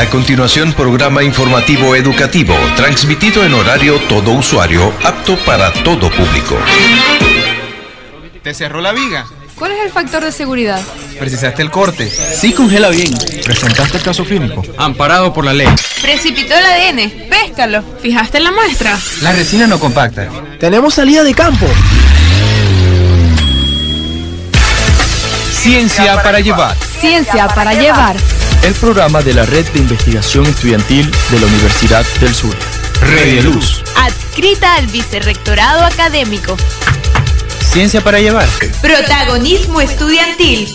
A 0.00 0.06
continuación, 0.06 0.72
programa 0.72 1.22
informativo 1.22 1.94
educativo, 1.94 2.54
transmitido 2.74 3.44
en 3.44 3.52
horario 3.52 4.00
todo 4.08 4.32
usuario, 4.32 4.94
apto 5.04 5.36
para 5.44 5.70
todo 5.74 6.10
público. 6.10 6.56
¿Te 8.42 8.54
cerró 8.54 8.80
la 8.80 8.92
viga? 8.92 9.26
¿Cuál 9.58 9.72
es 9.72 9.84
el 9.84 9.90
factor 9.90 10.24
de 10.24 10.32
seguridad? 10.32 10.80
¿Precisaste 11.18 11.60
el 11.60 11.70
corte? 11.70 12.08
Sí 12.08 12.54
congela 12.54 12.88
bien. 12.88 13.12
¿Presentaste 13.44 13.98
el 13.98 14.02
caso 14.02 14.24
clínico? 14.24 14.62
Amparado 14.78 15.34
por 15.34 15.44
la 15.44 15.52
ley. 15.52 15.68
Precipitó 16.00 16.54
el 16.54 16.64
ADN. 16.64 17.28
Péscalo. 17.28 17.84
¿Fijaste 18.00 18.38
en 18.38 18.44
la 18.44 18.52
muestra? 18.52 18.98
La 19.20 19.32
resina 19.32 19.66
no 19.66 19.78
compacta. 19.78 20.30
Tenemos 20.58 20.94
salida 20.94 21.22
de 21.24 21.34
campo. 21.34 21.66
Ciencia 25.52 26.22
para 26.22 26.40
llevar. 26.40 26.74
Ciencia 27.00 27.48
para 27.48 27.74
llevar. 27.74 28.16
El 28.62 28.74
programa 28.74 29.22
de 29.22 29.32
la 29.32 29.46
Red 29.46 29.70
de 29.70 29.78
Investigación 29.78 30.44
Estudiantil 30.44 31.10
de 31.30 31.40
la 31.40 31.46
Universidad 31.46 32.04
del 32.20 32.34
Sur. 32.34 32.54
Red 33.00 33.44
Luz. 33.44 33.82
Adscrita 33.96 34.74
al 34.74 34.86
Vicerrectorado 34.86 35.82
Académico. 35.82 36.58
Ciencia 37.72 38.02
para 38.02 38.20
llevar. 38.20 38.46
Protagonismo 38.82 39.80
estudiantil. 39.80 40.68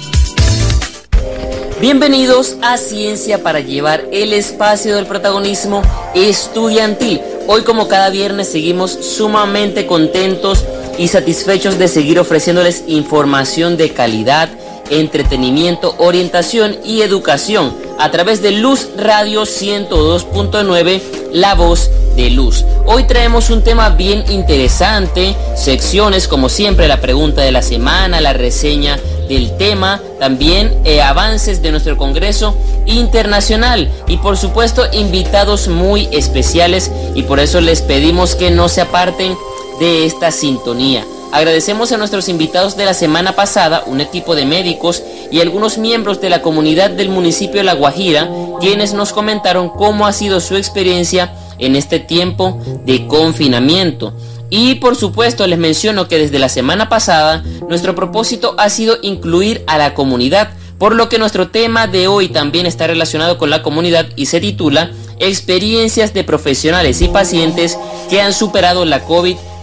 Bienvenidos 1.79 2.55
a 2.63 2.77
Ciencia 2.77 3.43
para 3.43 3.59
llevar 3.59 4.03
el 4.11 4.33
espacio 4.33 4.95
del 4.95 5.05
protagonismo 5.05 5.83
estudiantil. 6.15 7.21
Hoy 7.45 7.61
como 7.61 7.87
cada 7.87 8.09
viernes 8.09 8.51
seguimos 8.51 8.93
sumamente 8.93 9.85
contentos 9.85 10.65
y 10.97 11.09
satisfechos 11.09 11.77
de 11.77 11.87
seguir 11.87 12.17
ofreciéndoles 12.17 12.83
información 12.87 13.77
de 13.77 13.93
calidad 13.93 14.49
entretenimiento, 14.89 15.95
orientación 15.97 16.77
y 16.83 17.01
educación 17.01 17.73
a 17.97 18.11
través 18.11 18.41
de 18.41 18.51
Luz 18.51 18.89
Radio 18.97 19.43
102.9, 19.43 21.01
La 21.31 21.55
Voz 21.55 21.89
de 22.15 22.29
Luz. 22.29 22.65
Hoy 22.85 23.05
traemos 23.05 23.49
un 23.49 23.63
tema 23.63 23.89
bien 23.89 24.23
interesante, 24.29 25.35
secciones 25.55 26.27
como 26.27 26.49
siempre, 26.49 26.87
la 26.87 27.01
pregunta 27.01 27.41
de 27.41 27.51
la 27.51 27.61
semana, 27.61 28.21
la 28.21 28.33
reseña 28.33 28.99
del 29.27 29.55
tema, 29.57 30.01
también 30.19 30.73
eh, 30.83 31.01
avances 31.01 31.61
de 31.61 31.71
nuestro 31.71 31.97
Congreso 31.97 32.55
Internacional 32.85 33.91
y 34.07 34.17
por 34.17 34.37
supuesto 34.37 34.83
invitados 34.91 35.67
muy 35.67 36.07
especiales 36.11 36.91
y 37.15 37.23
por 37.23 37.39
eso 37.39 37.59
les 37.61 37.81
pedimos 37.81 38.35
que 38.35 38.51
no 38.51 38.69
se 38.69 38.81
aparten 38.81 39.35
de 39.79 40.05
esta 40.05 40.31
sintonía. 40.31 41.05
Agradecemos 41.35 41.91
a 41.91 41.97
nuestros 41.97 42.29
invitados 42.29 42.77
de 42.77 42.85
la 42.85 42.93
semana 42.93 43.35
pasada, 43.35 43.83
un 43.87 43.99
equipo 43.99 44.35
de 44.35 44.45
médicos 44.45 45.03
y 45.29 45.41
algunos 45.41 45.77
miembros 45.77 46.21
de 46.21 46.29
la 46.29 46.41
comunidad 46.41 46.91
del 46.91 47.09
municipio 47.09 47.57
de 47.57 47.65
La 47.65 47.73
Guajira, 47.73 48.29
quienes 48.61 48.93
nos 48.93 49.11
comentaron 49.11 49.67
cómo 49.67 50.07
ha 50.07 50.13
sido 50.13 50.39
su 50.39 50.55
experiencia 50.55 51.33
en 51.59 51.75
este 51.75 51.99
tiempo 51.99 52.57
de 52.85 53.05
confinamiento. 53.07 54.13
Y 54.49 54.75
por 54.75 54.95
supuesto 54.95 55.45
les 55.45 55.59
menciono 55.59 56.07
que 56.07 56.19
desde 56.19 56.39
la 56.39 56.47
semana 56.47 56.87
pasada 56.87 57.43
nuestro 57.67 57.95
propósito 57.95 58.55
ha 58.57 58.69
sido 58.69 58.95
incluir 59.01 59.61
a 59.67 59.77
la 59.77 59.93
comunidad, 59.93 60.51
por 60.77 60.95
lo 60.95 61.09
que 61.09 61.19
nuestro 61.19 61.49
tema 61.49 61.85
de 61.85 62.07
hoy 62.07 62.29
también 62.29 62.65
está 62.65 62.87
relacionado 62.87 63.37
con 63.37 63.49
la 63.49 63.61
comunidad 63.61 64.05
y 64.15 64.27
se 64.27 64.39
titula 64.39 64.91
Experiencias 65.19 66.13
de 66.13 66.23
profesionales 66.23 67.01
y 67.01 67.09
pacientes 67.09 67.77
que 68.09 68.21
han 68.21 68.31
superado 68.31 68.85
la 68.85 69.05
COVID-19 69.05 69.54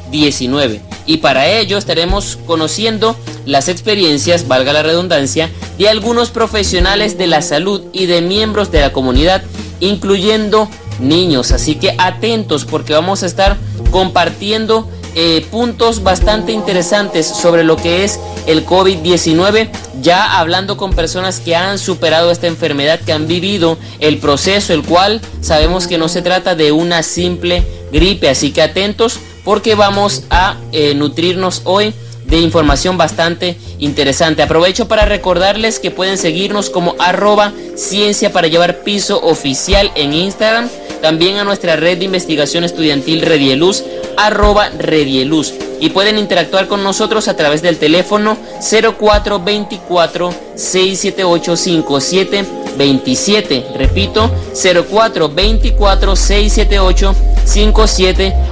y 1.07 1.17
para 1.17 1.49
ello 1.49 1.79
estaremos 1.79 2.39
conociendo 2.47 3.17
las 3.47 3.69
experiencias, 3.69 4.47
valga 4.47 4.73
la 4.73 4.83
redundancia, 4.83 5.51
de 5.79 5.89
algunos 5.89 6.31
profesionales 6.31 7.19
de 7.19 7.27
la 7.27 7.43
salud 7.43 7.83
y 7.93 8.07
de 8.07 8.21
miembros 8.21 8.71
de 8.71 8.83
la 8.83 8.93
comunidad, 8.93 9.43
incluyendo 9.81 10.69
niños. 11.01 11.51
Así 11.51 11.77
que 11.77 11.95
atentos 11.99 12.65
porque 12.65 12.93
vamos 12.93 13.23
a 13.23 13.27
estar 13.27 13.57
compartiendo 13.91 14.89
eh, 15.15 15.47
puntos 15.51 16.03
bastante 16.03 16.53
interesantes 16.53 17.27
sobre 17.27 17.65
lo 17.65 17.77
que 17.77 18.05
es 18.05 18.21
el 18.47 18.65
COVID-19, 18.65 19.71
ya 20.01 20.39
hablando 20.39 20.77
con 20.77 20.93
personas 20.93 21.41
que 21.41 21.57
han 21.57 21.79
superado 21.79 22.31
esta 22.31 22.47
enfermedad, 22.47 23.01
que 23.01 23.13
han 23.13 23.27
vivido 23.27 23.77
el 23.99 24.19
proceso, 24.19 24.73
el 24.73 24.83
cual 24.83 25.21
sabemos 25.41 25.87
que 25.87 25.99
no 25.99 26.09
se 26.09 26.23
trata 26.23 26.55
de 26.55 26.73
una 26.73 27.03
simple 27.03 27.63
gripe, 27.93 28.29
así 28.29 28.53
que 28.53 28.63
atentos 28.63 29.19
porque 29.45 29.75
vamos 29.75 30.25
a 30.31 30.57
eh, 30.73 30.95
nutrirnos 30.95 31.63
hoy 31.65 31.95
de 32.33 32.41
información 32.41 32.97
bastante 32.97 33.59
interesante. 33.79 34.43
Aprovecho 34.43 34.89
para 34.89 35.05
recordarles 35.05 35.79
que 35.79 35.91
pueden 35.91 36.17
seguirnos 36.17 36.71
como 36.71 36.95
arroba 36.99 37.53
ciencia 37.77 38.33
para 38.33 38.49
llevar 38.49 38.85
piso 38.85 39.21
oficial 39.23 39.93
en 39.95 40.15
Instagram. 40.15 40.71
También 41.03 41.37
a 41.37 41.45
nuestra 41.45 41.77
red 41.77 41.99
de 41.99 42.05
investigación 42.05 42.65
estudiantil 42.65 43.23
Redieluz, 43.23 43.85
arroba 44.17 44.71
Redieluz. 44.79 45.53
Y 45.81 45.91
pueden 45.91 46.17
interactuar 46.17 46.69
con 46.69 46.85
nosotros 46.85 47.27
a 47.27 47.37
través 47.37 47.61
del 47.61 47.77
teléfono 47.77 48.39
0424 48.61 50.33
678 50.55 51.57
5727. 51.57 53.67
Repito, 53.77 54.31
0424 54.55 56.17
678 56.17 57.15
5727. 57.45 58.52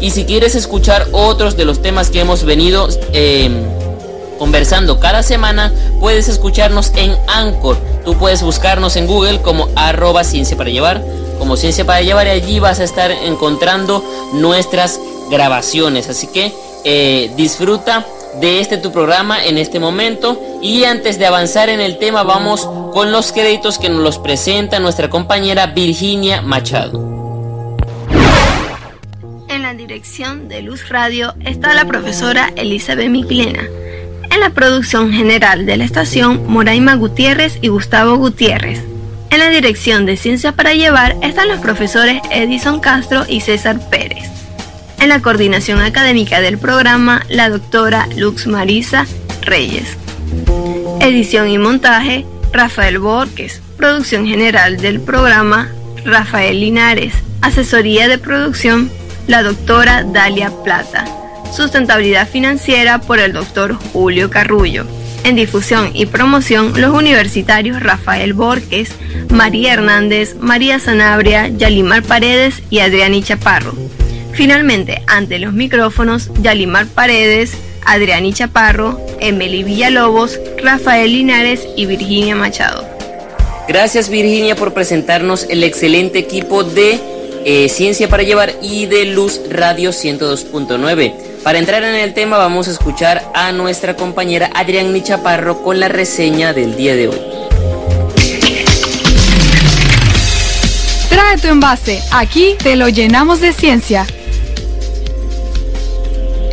Y 0.00 0.10
si 0.10 0.24
quieres 0.24 0.54
escuchar 0.54 1.08
otros 1.12 1.56
de 1.56 1.64
los 1.64 1.82
temas 1.82 2.10
que 2.10 2.20
hemos 2.20 2.44
venido 2.44 2.88
em, 3.12 3.64
conversando 4.38 5.00
cada 5.00 5.22
semana, 5.22 5.72
puedes 6.00 6.28
escucharnos 6.28 6.92
en 6.96 7.16
Anchor. 7.26 7.76
Tú 8.04 8.16
puedes 8.16 8.42
buscarnos 8.42 8.96
en 8.96 9.06
Google 9.06 9.40
como 9.42 9.68
arroba 9.76 10.24
ciencia 10.24 10.56
para 10.56 10.70
llevar, 10.70 11.02
como 11.38 11.56
ciencia 11.56 11.84
para 11.84 12.00
llevar 12.02 12.26
y 12.26 12.30
allí 12.30 12.60
vas 12.60 12.80
a 12.80 12.84
estar 12.84 13.10
encontrando 13.10 14.02
nuestras 14.32 14.98
grabaciones. 15.30 16.08
Así 16.08 16.26
que 16.28 16.52
eh, 16.84 17.30
disfruta 17.36 18.06
de 18.40 18.60
este 18.60 18.78
tu 18.78 18.92
programa 18.92 19.44
en 19.44 19.58
este 19.58 19.80
momento 19.80 20.40
y 20.62 20.84
antes 20.84 21.18
de 21.18 21.26
avanzar 21.26 21.68
en 21.68 21.80
el 21.80 21.98
tema 21.98 22.22
vamos 22.22 22.68
con 22.92 23.10
los 23.10 23.32
créditos 23.32 23.78
que 23.78 23.88
nos 23.88 24.02
los 24.02 24.18
presenta 24.18 24.78
nuestra 24.78 25.10
compañera 25.10 25.66
Virginia 25.66 26.40
Machado. 26.40 27.17
Dirección 29.78 30.48
de 30.48 30.60
Luz 30.60 30.88
Radio 30.88 31.36
está 31.44 31.72
la 31.72 31.84
profesora 31.84 32.52
Elizabeth 32.56 33.08
Miclena. 33.08 33.62
En 34.28 34.40
la 34.40 34.50
producción 34.50 35.12
general 35.12 35.66
de 35.66 35.76
la 35.76 35.84
estación, 35.84 36.42
Moraima 36.48 36.96
Gutiérrez 36.96 37.58
y 37.62 37.68
Gustavo 37.68 38.16
Gutiérrez. 38.16 38.82
En 39.30 39.38
la 39.38 39.48
dirección 39.50 40.04
de 40.04 40.16
Ciencia 40.16 40.50
para 40.50 40.74
Llevar 40.74 41.14
están 41.22 41.46
los 41.46 41.60
profesores 41.60 42.20
Edison 42.32 42.80
Castro 42.80 43.24
y 43.28 43.40
César 43.40 43.78
Pérez. 43.88 44.28
En 44.98 45.10
la 45.10 45.22
coordinación 45.22 45.78
académica 45.78 46.40
del 46.40 46.58
programa, 46.58 47.24
la 47.28 47.48
doctora 47.48 48.08
Lux 48.16 48.48
Marisa 48.48 49.06
Reyes. 49.42 49.96
Edición 51.00 51.48
y 51.48 51.58
montaje, 51.58 52.26
Rafael 52.52 52.98
Borges. 52.98 53.62
Producción 53.76 54.26
general 54.26 54.78
del 54.78 55.00
programa, 55.00 55.70
Rafael 56.04 56.58
Linares. 56.58 57.14
Asesoría 57.42 58.08
de 58.08 58.18
producción, 58.18 58.90
la 59.28 59.42
doctora 59.42 60.02
Dalia 60.02 60.50
Plata. 60.64 61.04
Sustentabilidad 61.54 62.28
financiera 62.28 62.98
por 62.98 63.20
el 63.20 63.32
doctor 63.32 63.74
Julio 63.92 64.30
Carrullo. 64.30 64.84
En 65.22 65.36
difusión 65.36 65.90
y 65.94 66.06
promoción, 66.06 66.80
los 66.80 66.94
universitarios 66.94 67.80
Rafael 67.80 68.32
Borges, 68.32 68.90
María 69.30 69.74
Hernández, 69.74 70.36
María 70.40 70.80
Sanabria, 70.80 71.48
Yalimar 71.48 72.02
Paredes 72.02 72.62
y 72.70 72.80
Adriani 72.80 73.22
Chaparro. 73.22 73.74
Finalmente, 74.32 75.02
ante 75.06 75.38
los 75.38 75.52
micrófonos, 75.52 76.30
Yalimar 76.40 76.86
Paredes, 76.86 77.52
Adriani 77.84 78.32
Chaparro, 78.32 79.00
Emily 79.20 79.62
Villalobos, 79.62 80.38
Rafael 80.62 81.12
Linares 81.12 81.66
y 81.76 81.86
Virginia 81.86 82.34
Machado. 82.34 82.86
Gracias 83.66 84.08
Virginia 84.08 84.56
por 84.56 84.72
presentarnos 84.72 85.46
el 85.50 85.62
excelente 85.62 86.18
equipo 86.18 86.64
de 86.64 87.17
eh, 87.50 87.70
Ciencia 87.70 88.10
para 88.10 88.24
Llevar 88.24 88.52
y 88.60 88.84
de 88.84 89.06
Luz 89.06 89.40
Radio 89.48 89.88
102.9. 89.88 91.14
Para 91.42 91.58
entrar 91.58 91.82
en 91.82 91.94
el 91.94 92.12
tema 92.12 92.36
vamos 92.36 92.68
a 92.68 92.72
escuchar 92.72 93.24
a 93.32 93.52
nuestra 93.52 93.96
compañera 93.96 94.50
Adrián 94.54 95.02
Chaparro 95.02 95.62
con 95.62 95.80
la 95.80 95.88
reseña 95.88 96.52
del 96.52 96.76
día 96.76 96.94
de 96.94 97.08
hoy. 97.08 97.18
Trae 101.08 101.38
tu 101.38 101.48
envase, 101.48 102.02
aquí 102.10 102.54
te 102.62 102.76
lo 102.76 102.90
llenamos 102.90 103.40
de 103.40 103.54
ciencia. 103.54 104.06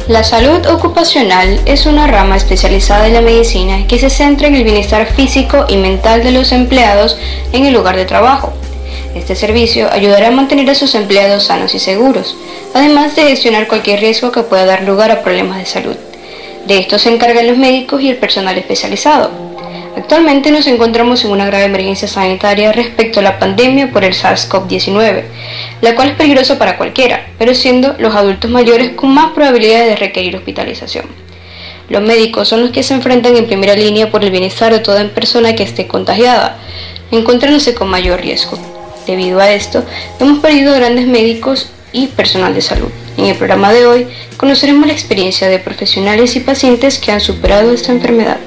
La 0.07 0.24
salud 0.24 0.65
ocupacional 0.68 1.59
es 1.65 1.88
una 1.88 2.07
rama 2.07 2.38
especializada 2.38 3.03
de 3.03 3.12
la 3.12 3.19
medicina 3.19 3.86
que 3.88 4.00
se 4.00 4.09
centra 4.09 4.47
en 4.47 4.56
el 4.56 4.63
bienestar 4.63 5.13
físico 5.13 5.65
y 5.68 5.75
mental 5.75 6.24
de 6.24 6.31
los 6.31 6.53
empleados 6.53 7.18
en 7.51 7.65
el 7.65 7.74
lugar 7.74 7.97
de 7.97 8.06
trabajo. 8.06 8.53
Este 9.15 9.33
servicio 9.33 9.89
ayudará 9.94 10.27
a 10.27 10.31
mantener 10.31 10.69
a 10.69 10.75
sus 10.75 10.94
empleados 10.94 11.45
sanos 11.45 11.73
y 11.73 11.79
seguros, 11.79 12.35
además 12.73 13.15
de 13.15 13.23
gestionar 13.23 13.67
cualquier 13.69 14.01
riesgo 14.01 14.33
que 14.33 14.44
pueda 14.44 14.65
dar 14.65 14.83
lugar 14.83 15.09
a 15.09 15.23
problemas 15.23 15.57
de 15.57 15.65
salud. 15.65 15.95
De 16.67 16.79
esto 16.79 17.00
se 17.00 17.13
encargan 17.13 17.47
los 17.47 17.57
médicos 17.57 18.01
y 18.01 18.09
el 18.09 18.17
personal 18.17 18.57
especializado. 18.57 19.31
Actualmente 19.95 20.51
nos 20.51 20.67
encontramos 20.67 21.23
en 21.23 21.31
una 21.31 21.45
grave 21.45 21.63
emergencia 21.63 22.09
sanitaria 22.09 22.73
respecto 22.73 23.21
a 23.21 23.23
la 23.23 23.39
pandemia 23.39 23.89
por 23.89 24.03
el 24.03 24.13
SARS-CoV-19, 24.13 25.23
la 25.79 25.95
cual 25.95 26.09
es 26.09 26.15
peligrosa 26.15 26.59
para 26.59 26.75
cualquiera, 26.75 27.25
pero 27.39 27.56
siendo 27.56 27.95
los 27.97 28.13
adultos 28.13 28.51
mayores 28.51 28.91
con 28.91 29.13
más 29.13 29.31
probabilidades 29.31 29.88
de 29.88 29.95
requerir 29.95 30.35
hospitalización. 30.35 31.06
Los 31.88 32.01
médicos 32.01 32.50
son 32.50 32.61
los 32.61 32.71
que 32.71 32.83
se 32.83 32.94
enfrentan 32.94 33.38
en 33.38 33.47
primera 33.47 33.75
línea 33.75 34.11
por 34.11 34.25
el 34.25 34.31
bienestar 34.31 34.73
de 34.73 34.79
toda 34.79 35.07
persona 35.07 35.56
que 35.56 35.63
esté 35.63 35.88
contagiada, 35.88 36.57
encontrándose 37.11 37.73
con 37.73 37.88
mayor 37.88 38.19
riesgo. 38.19 38.75
Debido 39.06 39.40
a 39.40 39.52
esto, 39.52 39.84
hemos 40.19 40.40
perdido 40.40 40.74
grandes 40.74 41.07
médicos 41.07 41.69
y 41.92 42.07
personal 42.07 42.54
de 42.54 42.62
salud. 42.62 42.90
En 43.18 43.25
el 43.25 43.36
programa 43.36 43.72
de 43.72 43.86
hoy 43.86 44.07
conoceremos 44.38 44.88
la 44.88 44.94
experiencia 44.94 45.48
de 45.48 45.60
profesionales 45.60 46.36
y 46.36 46.40
pacientes 46.40 46.98
que 46.98 47.12
han 47.12 47.22
superado 47.22 47.72
esta 47.72 47.92
enfermedad. 47.92 48.38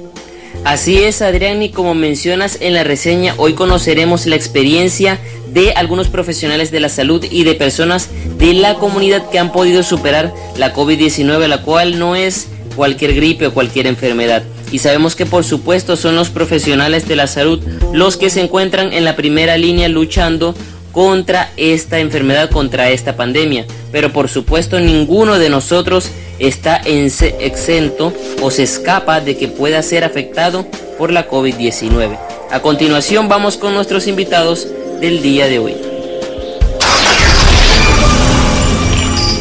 Así 0.64 0.98
es, 0.98 1.22
Adrián, 1.22 1.62
y 1.62 1.70
como 1.70 1.94
mencionas 1.94 2.58
en 2.60 2.74
la 2.74 2.84
reseña, 2.84 3.34
hoy 3.38 3.54
conoceremos 3.54 4.26
la 4.26 4.36
experiencia 4.36 5.18
de 5.46 5.72
algunos 5.72 6.08
profesionales 6.08 6.70
de 6.70 6.80
la 6.80 6.88
salud 6.88 7.24
y 7.30 7.44
de 7.44 7.54
personas 7.54 8.10
de 8.36 8.52
la 8.52 8.74
comunidad 8.74 9.30
que 9.30 9.38
han 9.38 9.52
podido 9.52 9.82
superar 9.82 10.34
la 10.56 10.74
COVID-19, 10.74 11.46
la 11.46 11.62
cual 11.62 11.98
no 11.98 12.16
es 12.16 12.48
cualquier 12.76 13.14
gripe 13.14 13.46
o 13.46 13.54
cualquier 13.54 13.86
enfermedad. 13.86 14.42
Y 14.70 14.80
sabemos 14.80 15.16
que 15.16 15.24
por 15.24 15.44
supuesto 15.44 15.96
son 15.96 16.16
los 16.16 16.28
profesionales 16.28 17.08
de 17.08 17.16
la 17.16 17.26
salud 17.26 17.60
los 17.92 18.16
que 18.16 18.30
se 18.30 18.40
encuentran 18.40 18.92
en 18.92 19.04
la 19.04 19.16
primera 19.16 19.56
línea 19.56 19.88
luchando 19.88 20.54
contra 20.92 21.52
esta 21.56 21.98
enfermedad, 21.98 22.50
contra 22.50 22.90
esta 22.90 23.16
pandemia. 23.16 23.66
Pero 23.92 24.12
por 24.12 24.28
supuesto 24.28 24.80
ninguno 24.80 25.38
de 25.38 25.48
nosotros 25.48 26.10
está 26.38 26.76
exento 26.76 28.12
o 28.40 28.50
se 28.50 28.64
escapa 28.64 29.20
de 29.20 29.36
que 29.36 29.48
pueda 29.48 29.82
ser 29.82 30.04
afectado 30.04 30.66
por 30.96 31.12
la 31.12 31.28
COVID-19. 31.28 32.18
A 32.50 32.60
continuación 32.60 33.28
vamos 33.28 33.56
con 33.56 33.74
nuestros 33.74 34.06
invitados 34.06 34.66
del 35.00 35.22
día 35.22 35.46
de 35.46 35.58
hoy. 35.58 35.76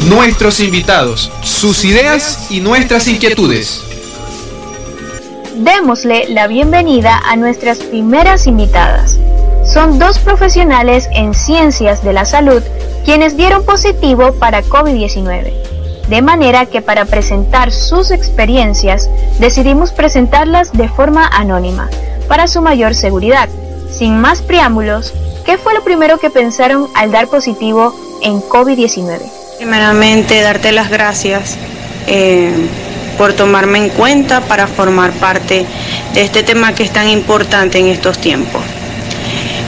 Nuestros 0.08 0.60
invitados, 0.60 1.30
sus 1.42 1.84
ideas 1.84 2.50
y 2.50 2.60
nuestras 2.60 3.08
inquietudes. 3.08 3.87
Démosle 5.58 6.28
la 6.28 6.46
bienvenida 6.46 7.20
a 7.24 7.36
nuestras 7.36 7.78
primeras 7.78 8.46
invitadas. 8.46 9.18
Son 9.66 9.98
dos 9.98 10.18
profesionales 10.18 11.08
en 11.12 11.34
ciencias 11.34 12.02
de 12.02 12.12
la 12.12 12.24
salud 12.24 12.62
quienes 13.04 13.36
dieron 13.36 13.64
positivo 13.64 14.32
para 14.34 14.62
COVID-19 14.62 15.68
de 16.08 16.22
manera 16.22 16.66
que 16.66 16.80
para 16.80 17.04
presentar 17.04 17.70
sus 17.70 18.10
experiencias 18.10 19.08
decidimos 19.38 19.92
presentarlas 19.92 20.72
de 20.72 20.88
forma 20.88 21.26
anónima, 21.26 21.88
para 22.28 22.48
su 22.48 22.62
mayor 22.62 22.94
seguridad. 22.94 23.48
Sin 23.90 24.18
más 24.20 24.42
preámbulos, 24.42 25.12
¿qué 25.44 25.58
fue 25.58 25.74
lo 25.74 25.84
primero 25.84 26.18
que 26.18 26.30
pensaron 26.30 26.88
al 26.94 27.12
dar 27.12 27.28
positivo 27.28 27.94
en 28.22 28.40
COVID-19? 28.40 29.20
Primeramente, 29.58 30.40
darte 30.40 30.72
las 30.72 30.88
gracias 30.88 31.58
eh, 32.06 32.52
por 33.18 33.34
tomarme 33.34 33.78
en 33.78 33.88
cuenta 33.90 34.40
para 34.40 34.66
formar 34.66 35.10
parte 35.12 35.66
de 36.14 36.22
este 36.22 36.42
tema 36.44 36.74
que 36.74 36.84
es 36.84 36.92
tan 36.92 37.08
importante 37.08 37.78
en 37.78 37.88
estos 37.88 38.18
tiempos. 38.18 38.62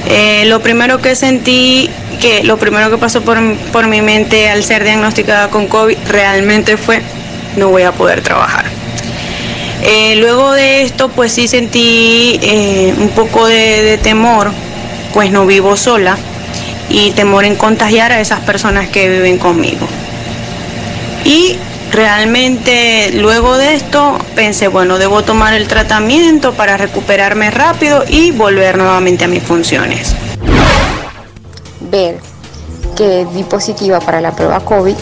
Eh, 0.09 0.45
lo 0.47 0.61
primero 0.61 0.99
que 0.99 1.15
sentí 1.15 1.91
que 2.21 2.45
lo 2.45 2.59
primero 2.59 2.91
que 2.91 2.99
pasó 2.99 3.23
por, 3.23 3.87
mi 3.87 4.03
mente 4.03 4.49
al 4.51 4.63
ser 4.63 4.85
diagnosticada 4.85 5.49
con 5.49 5.67
COVID 5.67 5.97
realmente 6.07 6.77
fue 6.77 7.03
no 7.57 7.71
voy 7.71 7.83
a 7.83 7.93
poder 7.93 8.21
trabajar. 8.21 8.65
Eh, 9.83 10.17
luego 10.17 10.53
de 10.53 10.83
esto 10.83 11.09
pues 11.09 11.33
sí 11.33 11.49
sentí 11.49 12.39
eh, 12.43 12.95
un 12.99 13.09
poco 13.11 13.47
de, 13.47 13.99
temor, 14.03 14.53
pues 15.15 15.31
no 15.31 15.47
vivo 15.47 15.77
sola 15.77 16.19
y 16.91 17.13
temor 17.13 17.45
en 17.45 17.57
contagiar 17.57 18.13
a 18.13 18.21
esas 18.21 18.41
personas 18.41 18.89
que 18.89 19.09
viven 19.09 19.39
conmigo. 19.39 19.89
Y 21.25 21.57
realmente 21.91 23.11
luego 23.15 23.57
de 23.57 23.75
esto 23.75 24.19
pensé, 24.35 24.69
bueno, 24.69 24.99
debo 24.99 25.23
tomar 25.23 25.55
el 25.55 25.69
tratamiento 25.69 26.53
para 26.55 26.77
recuperarme 26.77 27.51
rápido 27.51 28.05
y 28.09 28.31
volver 28.31 28.79
nuevamente 28.79 29.25
a 29.25 29.29
mis 29.29 29.43
funciones 29.43 30.15
ver 31.91 32.19
que 32.97 33.27
di 33.35 33.43
positiva 33.45 34.01
para 34.01 34.21
la 34.21 34.33
prueba 34.33 34.61
COVID 34.61 34.97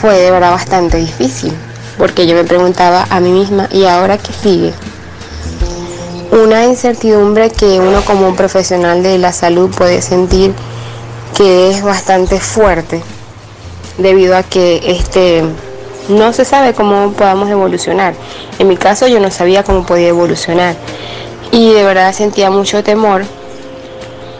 fue 0.00 0.18
de 0.18 0.30
verdad 0.30 0.50
bastante 0.50 0.98
difícil, 0.98 1.52
porque 1.98 2.26
yo 2.26 2.34
me 2.34 2.44
preguntaba 2.44 3.06
a 3.08 3.20
mí 3.20 3.30
misma, 3.30 3.68
¿y 3.72 3.86
ahora 3.86 4.18
qué 4.18 4.32
sigue? 4.32 4.72
Una 6.30 6.64
incertidumbre 6.64 7.50
que 7.50 7.80
uno 7.80 8.02
como 8.04 8.28
un 8.28 8.36
profesional 8.36 9.02
de 9.02 9.18
la 9.18 9.32
salud 9.32 9.74
puede 9.74 10.02
sentir 10.02 10.52
que 11.36 11.70
es 11.70 11.82
bastante 11.82 12.38
fuerte, 12.40 13.02
debido 13.98 14.36
a 14.36 14.42
que 14.42 14.80
este 14.84 15.42
no 16.08 16.32
se 16.32 16.44
sabe 16.44 16.72
cómo 16.72 17.12
podamos 17.12 17.48
evolucionar. 17.48 18.14
En 18.58 18.68
mi 18.68 18.76
caso 18.76 19.06
yo 19.06 19.20
no 19.20 19.30
sabía 19.30 19.62
cómo 19.62 19.84
podía 19.84 20.08
evolucionar 20.08 20.74
y 21.50 21.72
de 21.72 21.82
verdad 21.82 22.12
sentía 22.12 22.50
mucho 22.50 22.82
temor 22.82 23.24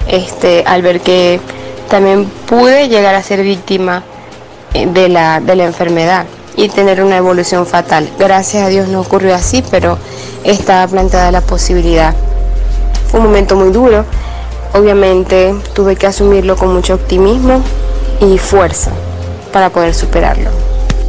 este, 0.08 0.64
al 0.66 0.82
ver 0.82 1.00
que 1.00 1.40
también 1.88 2.26
pude 2.46 2.88
llegar 2.88 3.14
a 3.14 3.22
ser 3.22 3.42
víctima 3.42 4.02
eh, 4.74 4.86
de 4.86 5.08
la, 5.08 5.40
de 5.40 5.56
la 5.56 5.64
enfermedad 5.64 6.26
y 6.56 6.68
tener 6.68 7.02
una 7.02 7.16
evolución 7.16 7.66
fatal. 7.66 8.08
Gracias 8.18 8.62
a 8.62 8.68
Dios 8.68 8.88
no 8.88 9.00
ocurrió 9.00 9.34
así, 9.34 9.62
pero 9.70 9.98
estaba 10.44 10.86
planteada 10.86 11.30
la 11.30 11.40
posibilidad. 11.40 12.14
Fue 13.10 13.20
un 13.20 13.26
momento 13.26 13.56
muy 13.56 13.70
duro, 13.70 14.04
obviamente 14.72 15.54
tuve 15.74 15.96
que 15.96 16.06
asumirlo 16.06 16.56
con 16.56 16.72
mucho 16.72 16.94
optimismo 16.94 17.60
y 18.20 18.38
fuerza 18.38 18.92
para 19.56 19.70
poder 19.70 19.94
superarlo. 19.94 20.50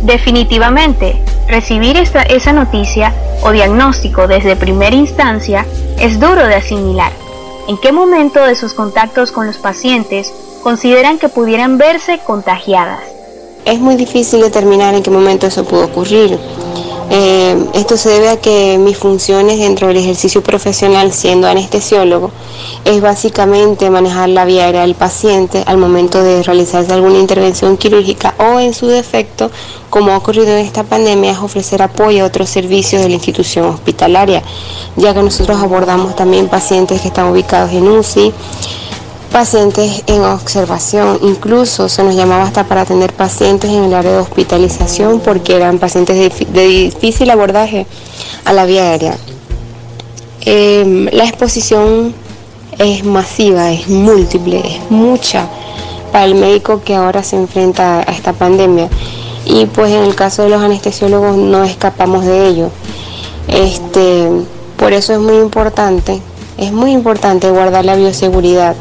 Definitivamente, 0.03 1.21
recibir 1.49 1.97
esta, 1.97 2.21
esa 2.21 2.53
noticia 2.53 3.13
o 3.41 3.51
diagnóstico 3.51 4.25
desde 4.25 4.55
primera 4.55 4.95
instancia 4.95 5.65
es 5.99 6.17
duro 6.17 6.47
de 6.47 6.55
asimilar 6.55 7.11
¿En 7.67 7.75
qué 7.75 7.91
momento 7.91 8.41
de 8.41 8.55
sus 8.55 8.73
contactos 8.73 9.33
con 9.33 9.45
los 9.45 9.57
pacientes 9.57 10.33
consideran 10.63 11.19
que 11.19 11.27
pudieran 11.27 11.77
verse 11.77 12.17
contagiadas? 12.25 13.01
Es 13.65 13.81
muy 13.81 13.97
difícil 13.97 14.39
determinar 14.39 14.95
en 14.95 15.03
qué 15.03 15.11
momento 15.11 15.47
eso 15.47 15.65
pudo 15.65 15.83
ocurrir. 15.83 16.39
Eh, 17.09 17.55
esto 17.73 17.95
se 17.95 18.09
debe 18.09 18.27
a 18.27 18.41
que 18.41 18.77
mis 18.77 18.97
funciones 18.97 19.59
dentro 19.59 19.87
del 19.87 19.97
ejercicio 19.97 20.43
profesional 20.43 21.13
siendo 21.13 21.47
anestesiólogo 21.47 22.31
es 22.83 22.99
básicamente 22.99 23.89
manejar 23.89 24.27
la 24.27 24.43
vía 24.43 24.65
aérea 24.65 24.81
del 24.81 24.95
paciente 24.95 25.63
al 25.65 25.77
momento 25.77 26.21
de 26.21 26.43
realizarse 26.43 26.91
alguna 26.91 27.17
intervención 27.17 27.77
quirúrgica 27.77 28.35
o 28.39 28.59
en 28.59 28.73
su 28.73 28.87
defecto, 28.87 29.49
como 29.89 30.11
ha 30.11 30.17
ocurrido 30.17 30.49
en 30.49 30.65
esta 30.65 30.83
pandemia, 30.83 31.31
es 31.31 31.37
ofrecer 31.37 31.81
apoyo 31.81 32.23
a 32.23 32.27
otros 32.27 32.49
servicios 32.49 33.01
de 33.01 33.07
la 33.07 33.15
institución 33.15 33.67
hospitalaria, 33.67 34.43
ya 34.97 35.13
que 35.13 35.23
nosotros 35.23 35.57
abordamos 35.61 36.15
también 36.15 36.49
pacientes 36.49 37.01
que 37.01 37.07
están 37.07 37.27
ubicados 37.27 37.71
en 37.71 37.87
UCI, 37.87 38.33
pacientes 39.27 40.03
en 40.07 40.23
observación, 40.23 41.19
incluso 41.21 41.89
se 41.89 42.03
nos 42.03 42.15
llamaba 42.15 42.43
hasta 42.43 42.63
para 42.63 42.81
atender 42.81 43.13
pacientes 43.13 43.69
en 43.71 43.83
el 43.83 43.93
área 43.93 44.11
de 44.11 44.17
hospitalización 44.19 45.19
porque 45.19 45.55
eran 45.55 45.79
pacientes 45.79 46.15
de, 46.51 46.67
difícil 46.67 47.29
abordaje 47.29 47.85
a 48.45 48.53
la 48.53 48.65
vía 48.65 48.83
aérea. 48.83 49.17
Em, 50.41 51.05
la 51.11 51.25
exposición 51.25 52.13
es 52.79 53.03
masiva, 53.03 53.71
es 53.71 53.89
múltiple, 53.89 54.61
es 54.65 54.91
mucha 54.91 55.47
para 56.11 56.25
el 56.25 56.35
médico 56.35 56.81
que 56.83 56.95
ahora 56.95 57.23
se 57.23 57.35
enfrenta 57.35 57.99
a 57.99 58.03
esta 58.03 58.33
pandemia. 58.33 58.89
Y 59.45 59.65
pues 59.65 59.91
en 59.91 60.03
el 60.03 60.15
caso 60.15 60.43
de 60.43 60.49
los 60.49 60.61
anestesiólogos 60.61 61.37
no 61.37 61.63
escapamos 61.63 62.25
de 62.25 62.47
ello. 62.47 62.69
Este, 63.47 64.29
por 64.77 64.93
eso 64.93 65.13
es 65.13 65.19
muy 65.19 65.37
importante, 65.37 66.21
es 66.57 66.71
muy 66.71 66.91
importante 66.91 67.49
guardar 67.49 67.85
la 67.85 67.95
bioseguridad. 67.95 68.75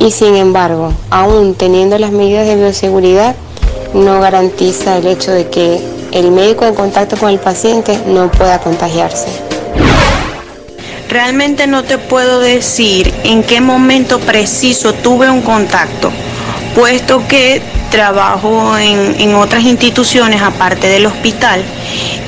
Y 0.00 0.10
sin 0.12 0.36
embargo, 0.36 0.92
aún 1.10 1.54
teniendo 1.54 1.98
las 1.98 2.12
medidas 2.12 2.46
de 2.46 2.56
bioseguridad, 2.56 3.34
no 3.94 4.20
garantiza 4.20 4.96
el 4.98 5.06
hecho 5.06 5.32
de 5.32 5.48
que 5.48 5.80
el 6.12 6.30
médico 6.30 6.64
en 6.64 6.74
contacto 6.74 7.16
con 7.16 7.30
el 7.30 7.38
paciente 7.38 7.98
no 8.06 8.30
pueda 8.30 8.60
contagiarse. 8.60 9.26
Realmente 11.08 11.66
no 11.66 11.84
te 11.84 11.98
puedo 11.98 12.38
decir 12.40 13.12
en 13.24 13.42
qué 13.42 13.60
momento 13.60 14.20
preciso 14.20 14.92
tuve 14.92 15.30
un 15.30 15.40
contacto, 15.40 16.10
puesto 16.74 17.26
que 17.26 17.62
trabajo 17.90 18.76
en, 18.76 19.34
otras 19.34 19.64
instituciones 19.64 20.42
aparte 20.42 20.88
del 20.88 21.06
hospital 21.06 21.62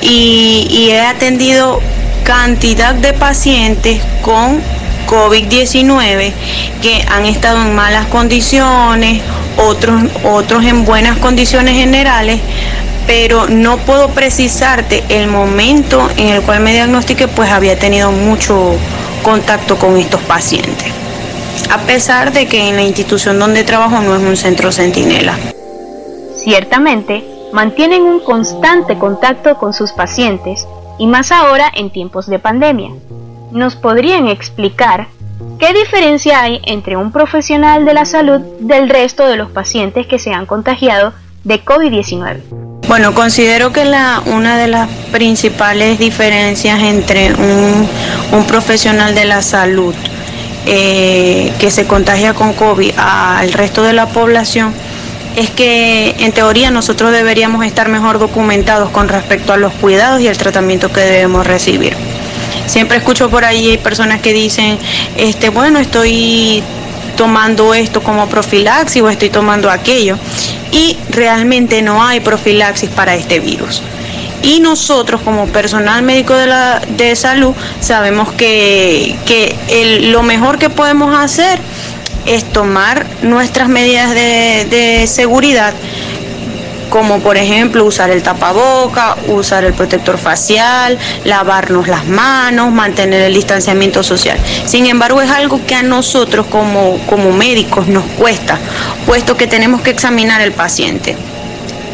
y, 0.00 0.66
y 0.70 0.90
he 0.90 1.00
atendido 1.02 1.80
cantidad 2.24 2.94
de 2.94 3.12
pacientes 3.12 4.00
con 4.22 4.62
COVID-19 5.10 6.32
que 6.80 7.04
han 7.08 7.26
estado 7.26 7.60
en 7.62 7.74
malas 7.74 8.06
condiciones, 8.06 9.20
otros, 9.56 10.02
otros 10.24 10.64
en 10.64 10.84
buenas 10.84 11.18
condiciones 11.18 11.74
generales, 11.74 12.40
pero 13.08 13.48
no 13.48 13.76
puedo 13.78 14.10
precisarte 14.10 15.02
el 15.08 15.26
momento 15.26 16.08
en 16.16 16.28
el 16.28 16.42
cual 16.42 16.60
me 16.60 16.72
diagnostiqué, 16.72 17.26
pues 17.26 17.50
había 17.50 17.76
tenido 17.76 18.12
mucho 18.12 18.76
contacto 19.24 19.76
con 19.76 19.96
estos 19.96 20.20
pacientes, 20.22 20.92
a 21.70 21.78
pesar 21.78 22.32
de 22.32 22.46
que 22.46 22.68
en 22.68 22.76
la 22.76 22.82
institución 22.82 23.38
donde 23.40 23.64
trabajo 23.64 24.00
no 24.00 24.14
es 24.14 24.22
un 24.22 24.36
centro 24.36 24.70
centinela. 24.70 25.36
Ciertamente, 26.36 27.24
mantienen 27.52 28.02
un 28.02 28.20
constante 28.20 28.96
contacto 28.96 29.56
con 29.56 29.74
sus 29.74 29.92
pacientes 29.92 30.66
y 30.98 31.06
más 31.06 31.32
ahora 31.32 31.70
en 31.74 31.90
tiempos 31.90 32.28
de 32.28 32.38
pandemia. 32.38 32.90
¿Nos 33.52 33.74
podrían 33.74 34.28
explicar 34.28 35.08
qué 35.58 35.72
diferencia 35.72 36.42
hay 36.42 36.60
entre 36.64 36.96
un 36.96 37.10
profesional 37.10 37.84
de 37.84 37.94
la 37.94 38.04
salud 38.04 38.40
del 38.60 38.88
resto 38.88 39.26
de 39.26 39.36
los 39.36 39.50
pacientes 39.50 40.06
que 40.06 40.18
se 40.18 40.32
han 40.32 40.46
contagiado 40.46 41.12
de 41.44 41.64
COVID-19? 41.64 42.40
Bueno, 42.86 43.14
considero 43.14 43.72
que 43.72 43.84
la, 43.84 44.22
una 44.26 44.56
de 44.56 44.68
las 44.68 44.88
principales 45.12 45.98
diferencias 45.98 46.80
entre 46.80 47.32
un, 47.34 47.88
profesional 48.46 49.14
de 49.14 49.24
la 49.24 49.42
salud 49.42 49.94
eh, 50.66 51.52
que 51.58 51.70
se 51.70 51.86
contagia 51.86 52.34
con 52.34 52.52
COVID 52.52 52.92
al 52.96 53.52
resto 53.52 53.82
de 53.82 53.92
la 53.92 54.06
población 54.06 54.72
es 55.36 55.50
que 55.50 56.16
en 56.18 56.32
teoría 56.32 56.70
nosotros 56.70 57.12
deberíamos 57.12 57.64
estar 57.64 57.88
mejor 57.88 58.18
documentados 58.18 58.90
con 58.90 59.08
respecto 59.08 59.52
a 59.52 59.56
los 59.56 59.72
cuidados 59.74 60.20
y 60.20 60.26
el 60.26 60.36
tratamiento 60.36 60.92
que 60.92 61.00
debemos 61.00 61.46
recibir. 61.46 61.96
Siempre 62.70 62.98
escucho 62.98 63.28
por 63.28 63.44
ahí 63.44 63.78
personas 63.78 64.20
que 64.20 64.32
dicen, 64.32 64.78
este, 65.16 65.48
bueno, 65.48 65.80
estoy 65.80 66.62
tomando 67.16 67.74
esto 67.74 68.00
como 68.00 68.28
profilaxis 68.28 69.02
o 69.02 69.10
estoy 69.10 69.28
tomando 69.28 69.68
aquello. 69.68 70.16
Y 70.70 70.96
realmente 71.08 71.82
no 71.82 72.00
hay 72.00 72.20
profilaxis 72.20 72.88
para 72.88 73.16
este 73.16 73.40
virus. 73.40 73.82
Y 74.44 74.60
nosotros 74.60 75.20
como 75.22 75.48
personal 75.48 76.04
médico 76.04 76.34
de, 76.34 76.46
la, 76.46 76.80
de 76.96 77.16
salud 77.16 77.54
sabemos 77.80 78.32
que, 78.34 79.16
lo 80.02 80.22
mejor 80.22 80.58
que 80.58 80.70
podemos 80.70 81.12
hacer 81.18 81.58
es 82.24 82.44
tomar 82.52 83.04
nuestras 83.22 83.68
medidas 83.68 84.10
de, 84.14 85.06
seguridad 85.08 85.74
como 86.90 87.20
por 87.20 87.36
ejemplo 87.36 87.84
usar 87.84 88.10
el 88.10 88.22
tapaboca, 88.22 89.16
usar 89.28 89.64
el 89.64 89.72
protector 89.72 90.18
facial, 90.18 90.98
lavarnos 91.24 91.88
las 91.88 92.06
manos, 92.06 92.70
mantener 92.72 93.22
el 93.22 93.34
distanciamiento 93.34 94.02
social. 94.02 94.38
Sin 94.66 94.86
embargo, 94.86 95.22
es 95.22 95.30
algo 95.30 95.60
que 95.66 95.74
a 95.74 95.82
nosotros 95.82 96.46
como, 96.46 96.98
como 97.06 97.32
médicos 97.32 97.86
nos 97.86 98.04
cuesta, 98.18 98.58
puesto 99.06 99.36
que 99.36 99.46
tenemos 99.46 99.80
que 99.80 99.90
examinar 99.90 100.40
el 100.40 100.52
paciente. 100.52 101.16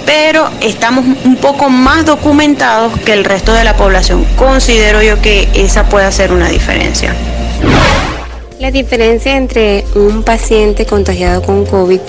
Pero 0.04 0.48
estamos 0.60 1.04
un 1.24 1.36
poco 1.36 1.68
más 1.68 2.06
documentados 2.06 2.98
que 3.00 3.12
el 3.12 3.24
resto 3.24 3.52
de 3.52 3.64
la 3.64 3.76
población. 3.76 4.24
Considero 4.36 5.02
yo 5.02 5.20
que 5.20 5.48
esa 5.54 5.88
puede 5.88 6.10
ser 6.12 6.32
una 6.32 6.48
diferencia. 6.48 7.14
La 8.60 8.70
diferencia 8.70 9.36
entre 9.36 9.84
un 9.94 10.22
paciente 10.22 10.86
contagiado 10.86 11.42
con 11.42 11.66
COVID 11.66 12.00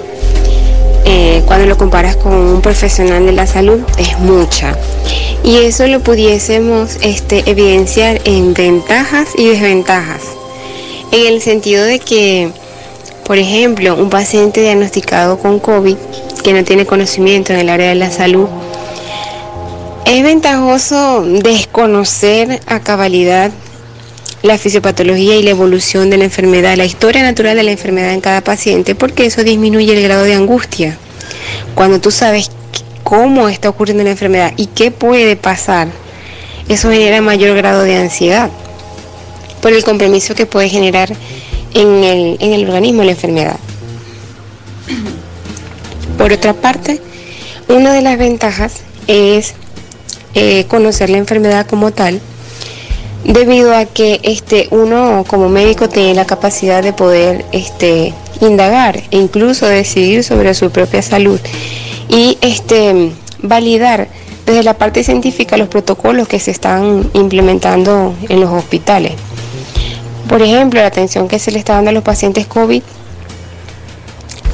eh, 1.09 1.41
cuando 1.45 1.65
lo 1.67 1.77
comparas 1.77 2.17
con 2.17 2.33
un 2.33 2.61
profesional 2.61 3.25
de 3.25 3.31
la 3.31 3.47
salud 3.47 3.79
es 3.97 4.19
mucha. 4.19 4.77
Y 5.41 5.55
eso 5.59 5.87
lo 5.87 6.01
pudiésemos 6.01 6.97
este, 7.01 7.49
evidenciar 7.49 8.19
en 8.25 8.53
ventajas 8.53 9.29
y 9.37 9.47
desventajas. 9.47 10.23
En 11.13 11.33
el 11.33 11.41
sentido 11.41 11.85
de 11.85 11.99
que, 11.99 12.51
por 13.23 13.37
ejemplo, 13.37 13.95
un 13.95 14.09
paciente 14.09 14.59
diagnosticado 14.59 15.39
con 15.39 15.59
COVID 15.59 15.95
que 16.43 16.51
no 16.51 16.65
tiene 16.65 16.85
conocimiento 16.85 17.53
en 17.53 17.59
el 17.59 17.69
área 17.69 17.87
de 17.87 17.95
la 17.95 18.11
salud, 18.11 18.49
es 20.05 20.23
ventajoso 20.23 21.23
desconocer 21.23 22.59
a 22.65 22.81
cabalidad 22.81 23.51
la 24.43 24.57
fisiopatología 24.57 25.35
y 25.35 25.43
la 25.43 25.51
evolución 25.51 26.09
de 26.09 26.17
la 26.17 26.25
enfermedad, 26.25 26.77
la 26.77 26.85
historia 26.85 27.23
natural 27.23 27.57
de 27.57 27.63
la 27.63 27.71
enfermedad 27.71 28.13
en 28.13 28.21
cada 28.21 28.41
paciente, 28.41 28.95
porque 28.95 29.25
eso 29.25 29.43
disminuye 29.43 29.93
el 29.93 30.03
grado 30.03 30.23
de 30.23 30.35
angustia. 30.35 30.97
Cuando 31.75 31.99
tú 31.99 32.11
sabes 32.11 32.51
cómo 33.03 33.49
está 33.49 33.69
ocurriendo 33.69 34.03
la 34.03 34.11
enfermedad 34.11 34.53
y 34.57 34.67
qué 34.67 34.91
puede 34.91 35.35
pasar, 35.35 35.87
eso 36.69 36.91
genera 36.91 37.21
mayor 37.21 37.55
grado 37.55 37.83
de 37.83 37.97
ansiedad 37.97 38.49
por 39.61 39.73
el 39.73 39.83
compromiso 39.83 40.35
que 40.35 40.45
puede 40.45 40.69
generar 40.69 41.09
en 41.73 42.03
el, 42.03 42.37
en 42.39 42.53
el 42.53 42.67
organismo 42.67 43.03
la 43.03 43.11
enfermedad. 43.11 43.57
Por 46.17 46.31
otra 46.31 46.53
parte, 46.53 47.01
una 47.67 47.93
de 47.93 48.01
las 48.01 48.17
ventajas 48.17 48.81
es 49.07 49.53
eh, 50.33 50.65
conocer 50.65 51.09
la 51.09 51.17
enfermedad 51.17 51.65
como 51.65 51.91
tal 51.91 52.21
debido 53.27 53.75
a 53.75 53.85
que 53.85 54.19
este, 54.23 54.67
uno 54.71 55.25
como 55.27 55.49
médico 55.49 55.89
tiene 55.89 56.15
la 56.15 56.25
capacidad 56.25 56.81
de 56.81 56.93
poder 56.93 57.45
este, 57.51 58.13
indagar 58.39 59.03
e 59.11 59.17
incluso 59.17 59.67
decidir 59.67 60.23
sobre 60.23 60.53
su 60.53 60.71
propia 60.71 61.01
salud 61.01 61.39
y 62.09 62.37
este, 62.41 63.11
validar 63.43 64.07
desde 64.45 64.63
la 64.63 64.75
parte 64.77 65.03
científica 65.03 65.57
los 65.57 65.67
protocolos 65.67 66.27
que 66.29 66.39
se 66.39 66.51
están 66.51 67.09
implementando 67.13 68.15
en 68.29 68.39
los 68.39 68.49
hospitales. 68.49 69.11
Por 70.29 70.41
ejemplo, 70.41 70.79
la 70.79 70.87
atención 70.87 71.27
que 71.27 71.37
se 71.37 71.51
le 71.51 71.59
está 71.59 71.73
dando 71.73 71.89
a 71.89 71.93
los 71.93 72.03
pacientes 72.03 72.47
COVID 72.47 72.81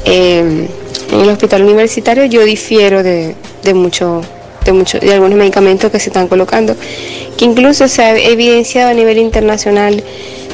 eh, 0.06 0.68
en 1.12 1.20
el 1.20 1.30
hospital 1.30 1.62
universitario 1.64 2.26
yo 2.26 2.44
difiero 2.44 3.04
de, 3.04 3.36
de 3.64 3.74
mucho 3.74 4.22
de, 4.66 4.74
mucho, 4.74 5.00
de 5.00 5.14
algunos 5.14 5.38
medicamentos 5.38 5.92
que 5.92 6.00
se 6.00 6.10
están 6.10 6.28
colocando, 6.28 6.76
que 7.38 7.46
incluso 7.46 7.88
se 7.88 8.02
ha 8.02 8.18
evidenciado 8.18 8.90
a 8.90 8.94
nivel 8.94 9.18
internacional 9.18 10.04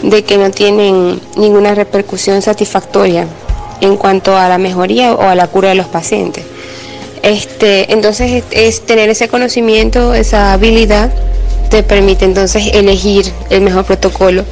de 0.04 0.24
que 0.24 0.38
no 0.38 0.51
tienen 0.51 1.20
ninguna 1.36 1.75
repercusión 1.75 2.42
satisfactoria 2.42 3.28
en 3.82 3.98
cuanto 3.98 4.36
a 4.36 4.50
la 4.50 4.58
mejoría 4.58 5.13
o 5.13 5.22
a 5.22 5.36
la 5.36 5.48
cura 5.48 5.70
de 5.70 5.75
los 5.75 5.88
pacientes. 5.88 6.46
Este, 7.22 7.92
entonces 7.92 8.44
es, 8.51 8.82
tener 8.86 9.10
ese 9.10 9.28
conocimiento, 9.28 10.13
esa 10.13 10.54
habilidad, 10.54 11.12
te 11.70 11.84
permite 11.84 12.25
entonces 12.25 12.72
elegir 12.74 13.32
el 13.50 13.62
mejor 13.62 13.86
protocolo 13.86 14.44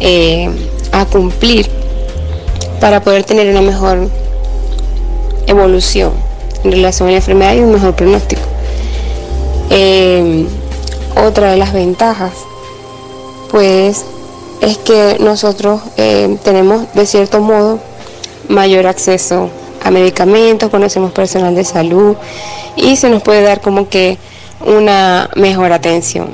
eh, 0.00 0.48
a 0.92 1.04
cumplir 1.04 1.68
para 2.80 3.02
poder 3.02 3.24
tener 3.24 3.48
una 3.48 3.60
mejor 3.60 4.08
evolución 5.46 6.12
en 6.64 6.72
relación 6.72 7.08
a 7.08 7.12
la 7.12 7.18
enfermedad 7.18 7.54
y 7.54 7.60
un 7.60 7.72
mejor 7.72 7.94
pronóstico. 7.94 8.42
Eh, 9.70 10.46
otra 11.16 11.50
de 11.50 11.56
las 11.56 11.72
ventajas, 11.72 12.32
pues, 13.50 14.04
es 14.60 14.78
que 14.78 15.16
nosotros 15.20 15.80
eh, 15.96 16.38
tenemos 16.44 16.92
de 16.94 17.06
cierto 17.06 17.40
modo 17.40 17.78
mayor 18.48 18.86
acceso 18.86 19.50
a 19.82 19.90
medicamentos, 19.90 20.70
conocemos 20.70 21.12
personal 21.12 21.54
de 21.54 21.64
salud 21.64 22.16
y 22.76 22.96
se 22.96 23.08
nos 23.08 23.22
puede 23.22 23.42
dar 23.42 23.60
como 23.60 23.88
que 23.88 24.18
una 24.64 25.30
mejor 25.36 25.72
atención. 25.72 26.28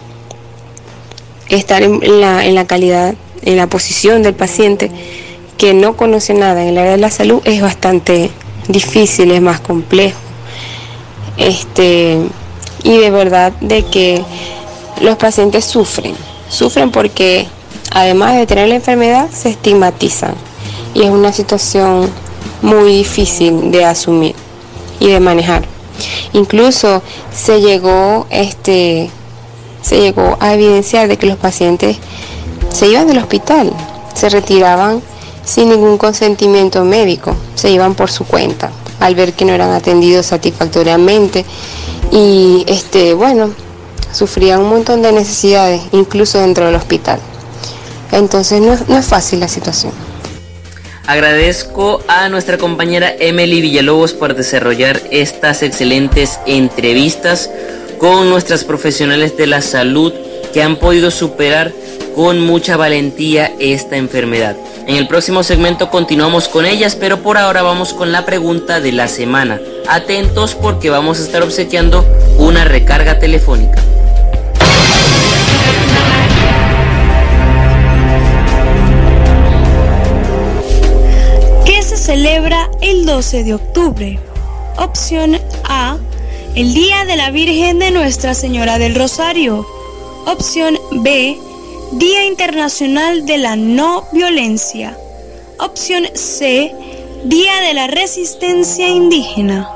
Estar 1.49 1.83
en 1.83 2.21
la, 2.21 2.45
en 2.47 2.55
la 2.55 2.67
calidad, 2.67 3.15
en 3.43 3.57
la 3.57 3.67
posición 3.67 4.23
del 4.23 4.35
paciente 4.35 4.91
que 5.59 5.75
no 5.75 5.97
conoce 5.97 6.35
nada 6.35 6.63
en 6.63 6.71
el 6.71 6.79
área 6.79 6.93
de 6.93 6.99
la 6.99 7.11
salud 7.11 7.43
es 7.45 7.61
bastante 7.61 8.31
difícil, 8.69 9.31
es 9.31 9.41
más 9.41 9.61
complejo. 9.61 10.19
Este, 11.37 12.19
y 12.83 12.99
de 12.99 13.11
verdad 13.11 13.53
de 13.61 13.85
que 13.85 14.25
los 15.01 15.17
pacientes 15.17 15.65
sufren, 15.65 16.15
sufren 16.49 16.91
porque 16.91 17.47
además 17.91 18.37
de 18.37 18.47
tener 18.47 18.69
la 18.69 18.77
enfermedad 18.77 19.29
se 19.31 19.51
estigmatizan 19.51 20.35
y 20.95 21.03
es 21.03 21.11
una 21.11 21.33
situación 21.33 22.11
muy 22.61 22.97
difícil 22.97 23.71
de 23.71 23.85
asumir 23.85 24.35
y 25.01 25.09
de 25.09 25.21
manejar. 25.21 25.65
Incluso 26.33 27.03
se 27.35 27.61
llegó 27.61 28.27
este 28.31 29.11
se 29.83 30.01
llegó 30.01 30.37
a 30.39 30.55
evidenciar 30.55 31.09
de 31.09 31.17
que 31.17 31.27
los 31.27 31.37
pacientes 31.37 31.97
se 32.73 32.89
iban 32.89 33.09
del 33.09 33.19
hospital, 33.19 33.73
se 34.15 34.29
retiraban 34.29 35.03
sin 35.45 35.71
ningún 35.71 35.99
consentimiento 35.99 36.85
médico, 36.85 37.35
se 37.57 37.71
iban 37.71 37.95
por 37.95 38.11
su 38.11 38.25
cuenta 38.25 38.71
al 39.01 39.17
ver 39.17 39.33
que 39.33 39.45
no 39.45 39.53
eran 39.53 39.73
atendidos 39.73 40.27
satisfactoriamente 40.27 41.45
y 42.13 42.65
este 42.69 43.15
bueno 43.15 43.53
sufrían 44.13 44.61
un 44.61 44.69
montón 44.69 45.03
de 45.03 45.11
necesidades 45.11 45.83
incluso 45.93 46.39
dentro 46.39 46.67
del 46.67 46.75
hospital. 46.77 47.19
Entonces 48.13 48.61
no, 48.61 48.79
no 48.87 48.99
es 48.99 49.07
fácil 49.07 49.41
la 49.41 49.49
situación. 49.49 49.93
Agradezco 51.07 52.01
a 52.07 52.29
nuestra 52.29 52.59
compañera 52.59 53.13
Emily 53.19 53.61
Villalobos 53.61 54.13
por 54.13 54.37
desarrollar 54.37 55.01
estas 55.11 55.63
excelentes 55.63 56.39
entrevistas 56.47 57.51
con 57.99 58.31
nuestras 58.31 58.63
profesionales 58.63 59.37
de 59.37 59.47
la 59.47 59.63
salud 59.63 60.13
que 60.53 60.63
han 60.63 60.77
podido 60.77 61.11
superar 61.11 61.73
con 62.15 62.41
mucha 62.41 62.77
valentía 62.77 63.53
esta 63.59 63.97
enfermedad. 63.97 64.57
En 64.87 64.97
el 64.97 65.07
próximo 65.07 65.43
segmento 65.43 65.91
continuamos 65.91 66.49
con 66.49 66.67
ellas, 66.67 66.97
pero 66.97 67.23
por 67.23 67.39
ahora 67.39 67.63
vamos 67.63 67.93
con 67.93 68.11
la 68.13 68.27
pregunta 68.27 68.81
de 68.81 68.93
la 68.93 69.09
semana. 69.09 69.61
Atentos 69.89 70.55
porque 70.55 70.91
vamos 70.91 71.21
a 71.21 71.23
estar 71.23 71.43
obsequiando 71.43 72.05
una 72.39 72.65
recarga 72.65 73.19
telefónica. 73.19 73.81
¿Qué 81.65 81.83
se 81.83 81.97
celebra 81.97 82.69
el 82.81 83.07
12 83.07 83.45
de 83.45 83.55
octubre? 83.55 84.19
Opción 84.77 85.39
A, 85.65 85.99
el 86.57 86.75
Día 86.75 87.05
de 87.05 87.17
la 87.17 87.31
Virgen 87.31 87.79
de 87.79 87.93
Nuestra 87.93 88.35
Señora 88.35 88.79
del 88.79 88.95
Rosario. 88.95 89.65
Opción 90.27 90.79
B, 90.91 91.39
Día 91.93 92.25
Internacional 92.25 93.27
de 93.27 93.37
la 93.37 93.55
No 93.55 94.07
Violencia. 94.13 94.97
Opción 95.59 96.07
C, 96.15 96.75
Día 97.25 97.61
de 97.61 97.75
la 97.75 97.87
Resistencia 97.87 98.89
Indígena. 98.89 99.69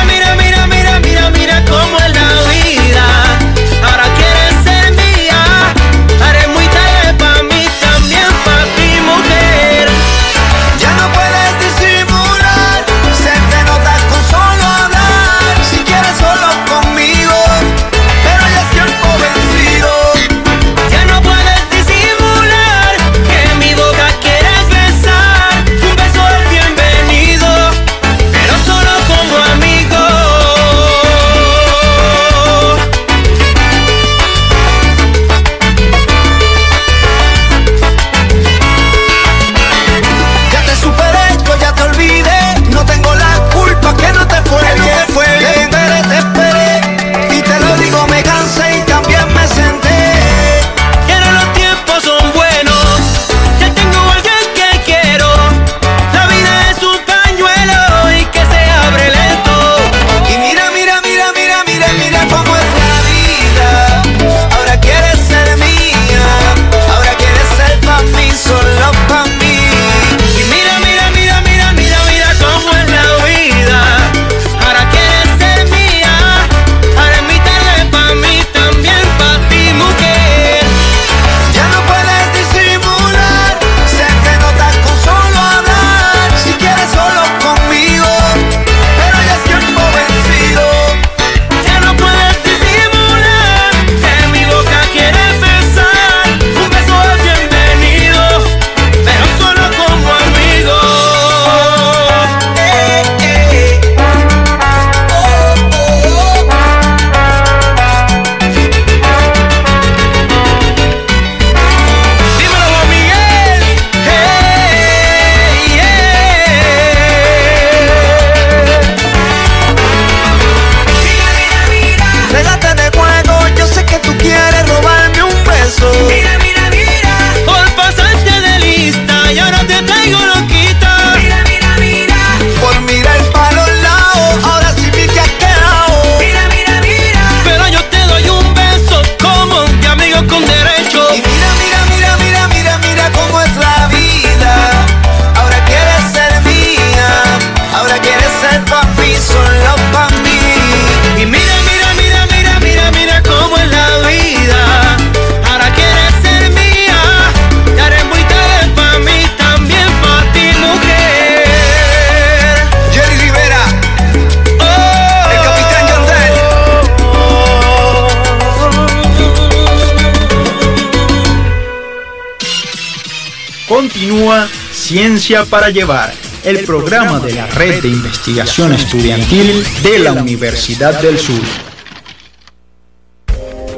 Ciencia 175.18 175.46
para 175.46 175.70
Llevar, 175.70 176.12
el 176.44 176.62
programa 176.66 177.18
de 177.20 177.32
la 177.32 177.46
Red 177.46 177.80
de 177.80 177.88
Investigación 177.88 178.74
Estudiantil 178.74 179.64
de 179.82 179.98
la 180.00 180.12
Universidad 180.12 181.00
del 181.00 181.18
Sur. 181.18 181.40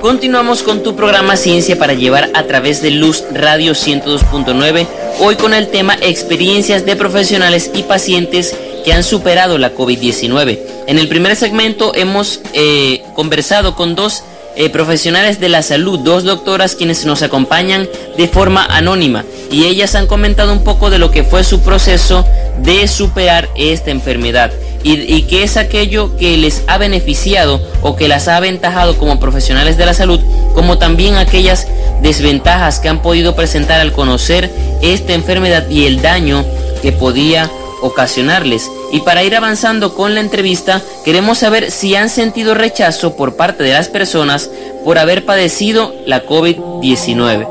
Continuamos 0.01 0.65
con 0.65 0.83
tu 0.83 0.97
programa 0.97 1.37
Ciencia 1.37 1.79
para 1.79 1.95
llevar 1.95 2.29
a 2.35 2.43
través 2.43 2.83
de 2.83 2.91
Luz 2.91 3.23
Radio 3.33 3.75
102.9, 3.75 4.89
hoy 5.21 5.37
con 5.37 5.55
el 5.55 5.69
tema 5.69 5.97
experiencias 6.03 6.85
de 6.85 6.97
profesionales 6.97 7.71
y 7.73 7.85
pacientes 7.85 8.57
que 8.85 8.93
han 8.93 9.05
superado 9.05 9.59
la 9.59 9.77
COVID-19. 9.77 10.59
En 10.89 10.99
el 10.99 11.07
primer 11.07 11.37
segmento 11.37 11.93
hemos 11.95 12.41
eh, 12.53 13.05
conversado 13.15 13.77
con 13.77 13.95
dos 13.95 14.25
eh, 14.59 14.71
profesionales 14.71 15.39
de 15.39 15.49
la 15.49 15.63
salud, 15.63 16.01
dos 16.01 16.25
doctoras 16.25 16.75
quienes 16.75 17.07
nos 17.07 17.23
acompañan 17.23 17.89
de 18.17 18.27
forma 18.27 18.65
anónima 18.65 19.25
y 19.53 19.67
ellas 19.67 19.95
han 19.95 20.09
comentado 20.09 20.53
un 20.53 20.65
poco 20.65 20.91
de 20.91 20.99
lo 20.99 21.13
que 21.13 21.23
fue 21.23 21.45
su 21.45 21.61
proceso 21.61 22.27
de 22.59 22.89
superar 22.89 23.49
esta 23.55 23.93
enfermedad 23.93 24.51
y, 24.83 24.95
y 24.95 25.23
qué 25.23 25.45
es 25.45 25.57
aquello 25.57 26.17
que 26.17 26.37
les 26.37 26.65
ha 26.67 26.77
beneficiado 26.77 27.63
o 27.83 27.95
que 27.95 28.09
las 28.09 28.27
ha 28.27 28.37
aventajado 28.37 28.99
como 28.99 29.21
profesionales 29.21 29.77
de 29.79 29.87
la 29.87 29.95
salud, 29.95 30.19
como 30.55 30.77
también 30.77 31.15
aquellas 31.15 31.69
desventajas 32.03 32.81
que 32.81 32.89
han 32.89 33.01
podido 33.01 33.37
presentar 33.37 33.81
al 33.81 33.93
conocer 33.93 34.51
esta 34.83 35.13
enfermedad 35.15 35.71
y 35.71 35.87
el 35.87 36.03
daño 36.03 36.45
que 36.83 36.91
podía 36.91 37.49
ocasionarles. 37.81 38.69
Y 38.91 39.01
para 39.01 39.23
ir 39.23 39.37
avanzando 39.37 39.95
con 39.95 40.15
la 40.15 40.21
entrevista, 40.21 40.81
queremos 41.05 41.39
saber 41.39 41.71
si 41.71 41.95
han 41.95 42.09
sentido 42.09 42.55
rechazo 42.55 43.17
por 43.17 43.37
parte 43.37 43.63
de 43.63 43.73
las 43.73 43.89
personas 43.89 44.51
por 44.85 44.99
haber 44.99 45.25
padecido 45.25 45.95
la 46.07 46.25
COVID-19. 46.25 47.47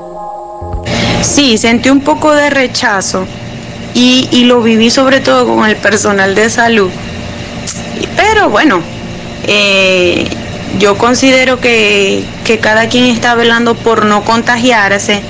Sí, 1.21 1.57
sentí 1.57 1.89
un 1.89 2.01
poco 2.01 2.33
de 2.33 2.49
rechazo 2.49 3.27
y, 3.93 4.27
y, 4.31 4.45
lo 4.45 4.61
viví 4.61 4.89
sobre 4.89 5.19
todo 5.19 5.45
con 5.45 5.65
el 5.65 5.75
personal 5.75 6.35
de 6.35 6.49
salud. 6.49 6.89
Pero 8.15 8.49
bueno, 8.49 8.81
eh, 9.45 10.25
yo 10.79 10.97
considero 10.97 11.59
que, 11.59 12.23
que 12.43 12.59
cada 12.59 12.87
quien 12.87 13.05
está 13.05 13.35
velando 13.35 13.75
por 13.75 14.05
no 14.05 14.23
contagiarse 14.23 15.21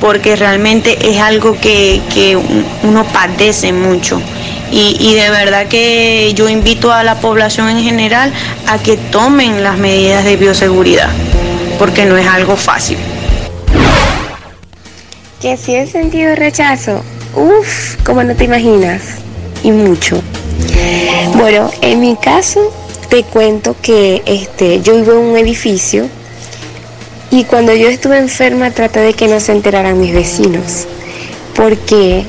porque 0.00 0.36
realmente 0.36 1.10
es 1.10 1.18
algo 1.20 1.58
que, 1.60 2.00
que 2.12 2.36
uno 2.36 3.04
padece 3.12 3.72
mucho. 3.72 4.20
Y, 4.72 5.14
de 5.14 5.30
verdad 5.30 5.66
que 5.66 6.32
yo 6.34 6.48
invito 6.48 6.92
a 6.92 7.02
la 7.02 7.16
población 7.16 7.68
en 7.68 7.82
general 7.82 8.32
a 8.66 8.78
que 8.78 8.96
tomen 8.96 9.64
las 9.64 9.78
medidas 9.78 10.24
de 10.24 10.36
bioseguridad, 10.36 11.10
porque 11.78 12.06
no 12.06 12.16
es 12.16 12.26
algo 12.26 12.56
fácil. 12.56 12.96
Que 15.40 15.56
si 15.56 15.74
he 15.74 15.86
sentido 15.86 16.36
rechazo, 16.36 17.02
uff, 17.34 17.96
como 18.04 18.22
no 18.22 18.36
te 18.36 18.44
imaginas, 18.44 19.02
y 19.62 19.72
mucho. 19.72 20.22
Bueno, 21.34 21.70
en 21.80 22.00
mi 22.00 22.16
caso 22.16 22.72
te 23.08 23.24
cuento 23.24 23.74
que 23.82 24.22
este, 24.26 24.80
yo 24.82 24.94
vivo 24.94 25.12
en 25.12 25.18
un 25.18 25.36
edificio 25.36 26.08
y 27.30 27.44
cuando 27.44 27.74
yo 27.74 27.88
estuve 27.88 28.18
enferma 28.18 28.70
traté 28.70 29.00
de 29.00 29.14
que 29.14 29.28
no 29.28 29.40
se 29.40 29.52
enteraran 29.52 30.00
mis 30.00 30.12
vecinos, 30.12 30.86
porque 31.54 32.24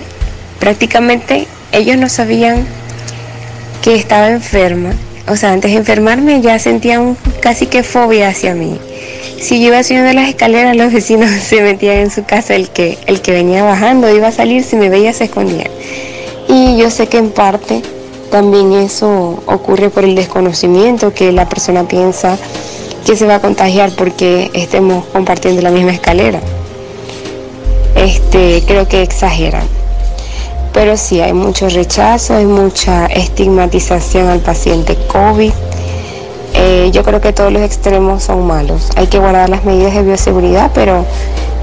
prácticamente 0.60 1.48
ellos 1.72 1.98
no 1.98 2.10
sabían 2.10 2.66
que 3.82 3.96
estaba 3.96 4.30
enferma. 4.30 4.94
O 5.28 5.36
sea, 5.36 5.54
antes 5.54 5.72
de 5.72 5.78
enfermarme 5.78 6.42
ya 6.42 6.60
sentían 6.60 7.16
casi 7.40 7.68
que 7.68 7.84
fobia 7.84 8.30
hacia 8.30 8.54
mí. 8.54 8.78
Si 9.40 9.60
yo 9.62 9.68
iba 9.68 9.84
subiendo 9.84 10.14
las 10.14 10.30
escaleras, 10.30 10.76
los 10.76 10.94
vecinos 10.94 11.30
se 11.44 11.62
metían 11.62 11.98
en 11.98 12.12
su 12.12 12.24
casa, 12.24 12.56
el 12.56 12.70
que, 12.70 12.98
el 13.08 13.22
que 13.22 13.32
venía 13.32 13.64
bajando 13.64 14.14
iba 14.14 14.28
a 14.28 14.32
salir, 14.32 14.64
si 14.64 14.76
me 14.76 14.90
veía 14.90 15.14
se 15.14 15.26
escondía. 15.26 15.70
Y 16.48 16.78
yo 16.78 16.90
sé 16.90 17.08
que 17.08 17.18
en 17.18 17.32
parte 17.32 17.82
también 18.30 18.74
eso 18.74 19.44
ocurre 19.46 19.90
por 19.90 20.04
el 20.04 20.16
desconocimiento, 20.16 21.14
que 21.14 21.32
la 21.32 21.48
persona 21.50 21.88
piensa 21.88 22.38
que 23.06 23.16
se 23.16 23.26
va 23.26 23.36
a 23.36 23.42
contagiar 23.42 23.92
porque 23.92 24.52
estemos 24.54 25.06
compartiendo 25.06 25.62
la 25.62 25.72
misma 25.72 25.92
escalera. 25.92 26.40
Este, 27.96 28.64
creo 28.66 28.88
que 28.88 29.02
exageran. 29.02 29.81
Pero 30.74 30.96
sí, 30.96 31.20
hay 31.20 31.34
mucho 31.34 31.68
rechazo, 31.70 32.36
hay 32.36 32.46
mucha 32.46 33.06
estigmatización 33.08 34.30
al 34.30 34.40
paciente 34.40 34.98
COVID. 35.08 35.52
Eh, 36.54 36.90
yo 36.94 37.04
creo 37.04 37.22
que 37.22 37.34
todos 37.34 37.52
los 37.52 37.62
extremos 37.62 38.24
son 38.24 38.48
malos. 38.48 38.90
Hay 38.96 39.08
que 39.08 39.20
guardar 39.20 39.50
las 39.50 39.66
medidas 39.66 39.94
de 39.94 40.04
bioseguridad, 40.04 40.72
pero 40.74 41.06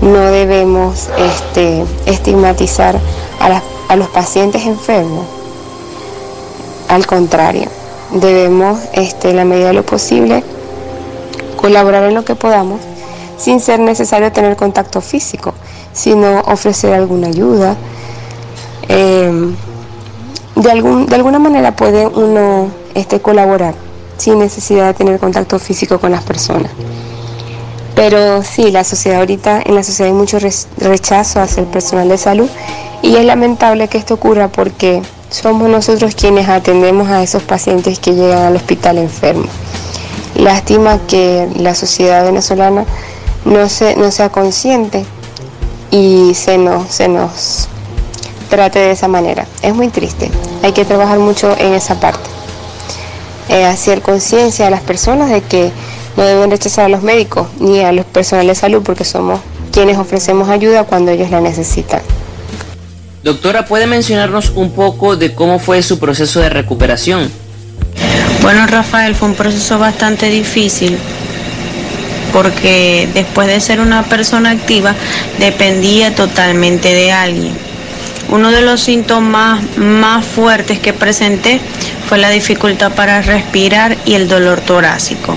no 0.01 0.31
debemos 0.31 1.09
este, 1.19 1.85
estigmatizar 2.07 2.99
a, 3.41 3.97
los 3.97 4.09
pacientes 4.09 4.67
enfermos. 4.67 5.27
Al 6.89 7.07
contrario, 7.07 7.69
debemos, 8.13 8.79
este, 8.93 9.31
en 9.31 9.37
la 9.37 9.45
medida 9.45 9.69
de 9.69 9.75
lo 9.75 9.85
posible, 9.85 10.43
colaborar 11.57 12.05
en 12.05 12.15
lo 12.15 12.25
que 12.25 12.35
podamos 12.35 12.81
sin 13.39 13.61
ser 13.61 13.79
necesario 13.79 14.33
tener 14.33 14.57
contacto 14.57 15.01
físico, 15.01 15.55
sino 15.93 16.41
ofrecer 16.41 16.93
alguna 16.93 17.29
ayuda. 17.29 17.77
Eh, 18.89 19.55
de, 20.57 20.71
algún, 20.71 21.07
de 21.07 21.15
alguna 21.15 21.39
manera 21.39 21.77
puede 21.77 22.07
uno 22.07 22.71
este, 22.95 23.21
colaborar 23.21 23.75
sin 24.17 24.39
necesidad 24.39 24.87
de 24.87 24.95
tener 24.95 25.21
contacto 25.21 25.59
físico 25.59 25.99
con 25.99 26.11
las 26.11 26.25
personas. 26.25 26.73
Pero 27.95 28.43
sí, 28.43 28.71
la 28.71 28.85
sociedad 28.85 29.21
ahorita, 29.21 29.63
en 29.65 29.75
la 29.75 29.83
sociedad 29.83 30.13
hay 30.13 30.17
mucho 30.17 30.39
rechazo 30.79 31.41
hacia 31.41 31.63
el 31.63 31.67
personal 31.67 32.09
de 32.09 32.19
salud 32.19 32.49
y 33.03 33.17
es 33.17 33.25
lamentable 33.25 33.89
que 33.89 33.99
esto 33.99 34.15
ocurra 34.15 34.49
porque 34.49 35.03
somos 35.31 35.69
nosotros 35.69 36.15
quienes 36.15 36.49
atendemos 36.49 37.09
a 37.09 37.23
esos 37.23 37.43
pacientes 37.43 37.99
que 37.99 38.15
llegan 38.15 38.45
al 38.45 38.57
hospital 38.57 38.99
enfermos. 38.99 39.51
Lástima 40.37 40.99
que 41.09 41.49
la 41.57 41.75
sociedad 41.75 42.25
venezolana 42.25 42.85
no, 43.45 43.69
se, 43.69 43.97
no 43.97 44.11
sea 44.11 44.29
consciente 44.31 45.05
y 45.91 46.35
se 46.35 46.59
nos, 46.59 46.89
se 46.89 47.09
nos 47.09 47.69
trate 48.49 48.79
de 48.79 48.91
esa 48.91 49.09
manera. 49.09 49.47
Es 49.63 49.75
muy 49.75 49.89
triste. 49.89 50.31
Hay 50.63 50.73
que 50.73 50.85
trabajar 50.85 51.19
mucho 51.19 51.57
en 51.59 51.75
esa 51.75 52.01
parte. 52.01 52.29
Eh, 53.49 53.65
hacer 53.65 54.03
conciencia 54.03 54.67
a 54.67 54.71
las 54.71 54.81
personas 54.83 55.31
de 55.31 55.41
que 55.41 55.71
no 56.17 56.25
deben 56.25 56.51
rechazar 56.51 56.87
a 56.87 56.89
los 56.89 57.03
médicos 57.03 57.47
ni 57.61 57.81
a 57.81 57.93
los 57.93 58.05
personales 58.05 58.57
de 58.57 58.61
salud 58.61 58.83
porque 58.85 59.05
somos 59.05 59.41
quienes 59.73 59.97
ofrecemos 59.97 60.49
ayuda 60.49 60.85
cuando 60.85 61.13
ellos 61.13 61.31
la 61.31 61.41
necesitan. 61.41 62.03
Doctora, 63.23 63.67
¿puede 63.67 63.87
mencionarnos 63.87 64.51
un 64.55 64.73
poco 64.73 65.17
de 65.17 65.35
cómo 65.35 65.59
fue 65.59 65.83
su 65.83 65.99
proceso 65.99 66.41
de 66.41 66.51
recuperación? 66.51 67.31
Bueno, 68.43 68.67
Rafael, 68.67 69.15
fue 69.15 69.29
un 69.29 69.35
proceso 69.35 69.79
bastante 69.79 70.29
difícil 70.31 70.99
porque 72.33 73.09
después 73.15 73.49
de 73.49 73.61
ser 73.61 73.81
una 73.81 74.03
persona 74.05 74.51
activa 74.51 74.95
dependía 75.39 76.15
totalmente 76.15 76.95
de 76.95 77.13
alguien. 77.13 77.68
Uno 78.31 78.51
de 78.51 78.61
los 78.61 78.83
síntomas 78.83 79.61
más 79.79 80.25
fuertes 80.25 80.79
que 80.79 80.93
presenté 80.93 81.61
fue 82.07 82.19
la 82.19 82.29
dificultad 82.29 82.93
para 82.93 83.23
respirar 83.23 83.97
y 84.05 84.15
el 84.15 84.29
dolor 84.29 84.61
torácico, 84.61 85.35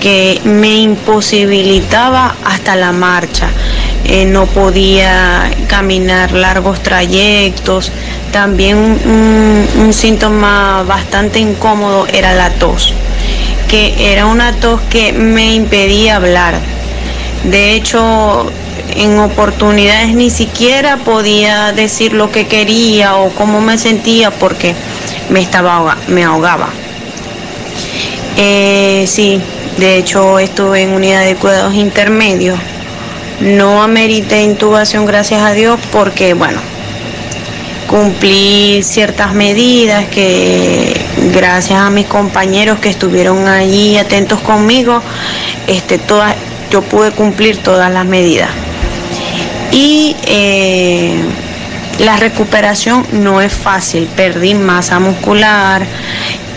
que 0.00 0.40
me 0.44 0.78
imposibilitaba 0.78 2.34
hasta 2.44 2.76
la 2.76 2.92
marcha. 2.92 3.50
Eh, 4.04 4.24
no 4.24 4.46
podía 4.46 5.50
caminar 5.66 6.32
largos 6.32 6.82
trayectos. 6.82 7.92
También 8.32 8.78
un, 8.78 9.68
un 9.76 9.92
síntoma 9.92 10.84
bastante 10.84 11.40
incómodo 11.40 12.06
era 12.06 12.32
la 12.32 12.48
tos, 12.54 12.94
que 13.68 14.12
era 14.12 14.24
una 14.24 14.54
tos 14.54 14.80
que 14.88 15.12
me 15.12 15.52
impedía 15.52 16.16
hablar. 16.16 16.77
De 17.50 17.74
hecho, 17.74 18.50
en 18.94 19.18
oportunidades 19.18 20.14
ni 20.14 20.30
siquiera 20.30 20.98
podía 20.98 21.72
decir 21.72 22.12
lo 22.12 22.30
que 22.30 22.46
quería 22.46 23.16
o 23.16 23.30
cómo 23.30 23.60
me 23.60 23.78
sentía 23.78 24.30
porque 24.30 24.74
me, 25.30 25.40
estaba, 25.40 25.96
me 26.08 26.24
ahogaba. 26.24 26.68
Eh, 28.36 29.04
sí, 29.06 29.40
de 29.78 29.96
hecho 29.96 30.38
estuve 30.38 30.82
en 30.82 30.92
unidad 30.92 31.24
de 31.24 31.36
cuidados 31.36 31.74
intermedios. 31.74 32.58
No 33.40 33.82
amerité 33.82 34.42
intubación, 34.42 35.06
gracias 35.06 35.42
a 35.42 35.52
Dios, 35.52 35.78
porque 35.92 36.34
bueno, 36.34 36.60
cumplí 37.86 38.82
ciertas 38.82 39.32
medidas 39.32 40.06
que 40.08 40.92
gracias 41.32 41.80
a 41.80 41.90
mis 41.90 42.06
compañeros 42.06 42.78
que 42.80 42.88
estuvieron 42.88 43.46
allí 43.46 43.96
atentos 43.96 44.40
conmigo, 44.40 45.00
este, 45.66 45.98
todas, 45.98 46.34
yo 46.70 46.82
pude 46.82 47.10
cumplir 47.10 47.58
todas 47.58 47.90
las 47.92 48.06
medidas. 48.06 48.50
Y 49.70 50.16
eh, 50.24 51.22
la 51.98 52.16
recuperación 52.16 53.06
no 53.12 53.40
es 53.40 53.52
fácil, 53.52 54.08
perdí 54.16 54.54
masa 54.54 54.98
muscular, 54.98 55.84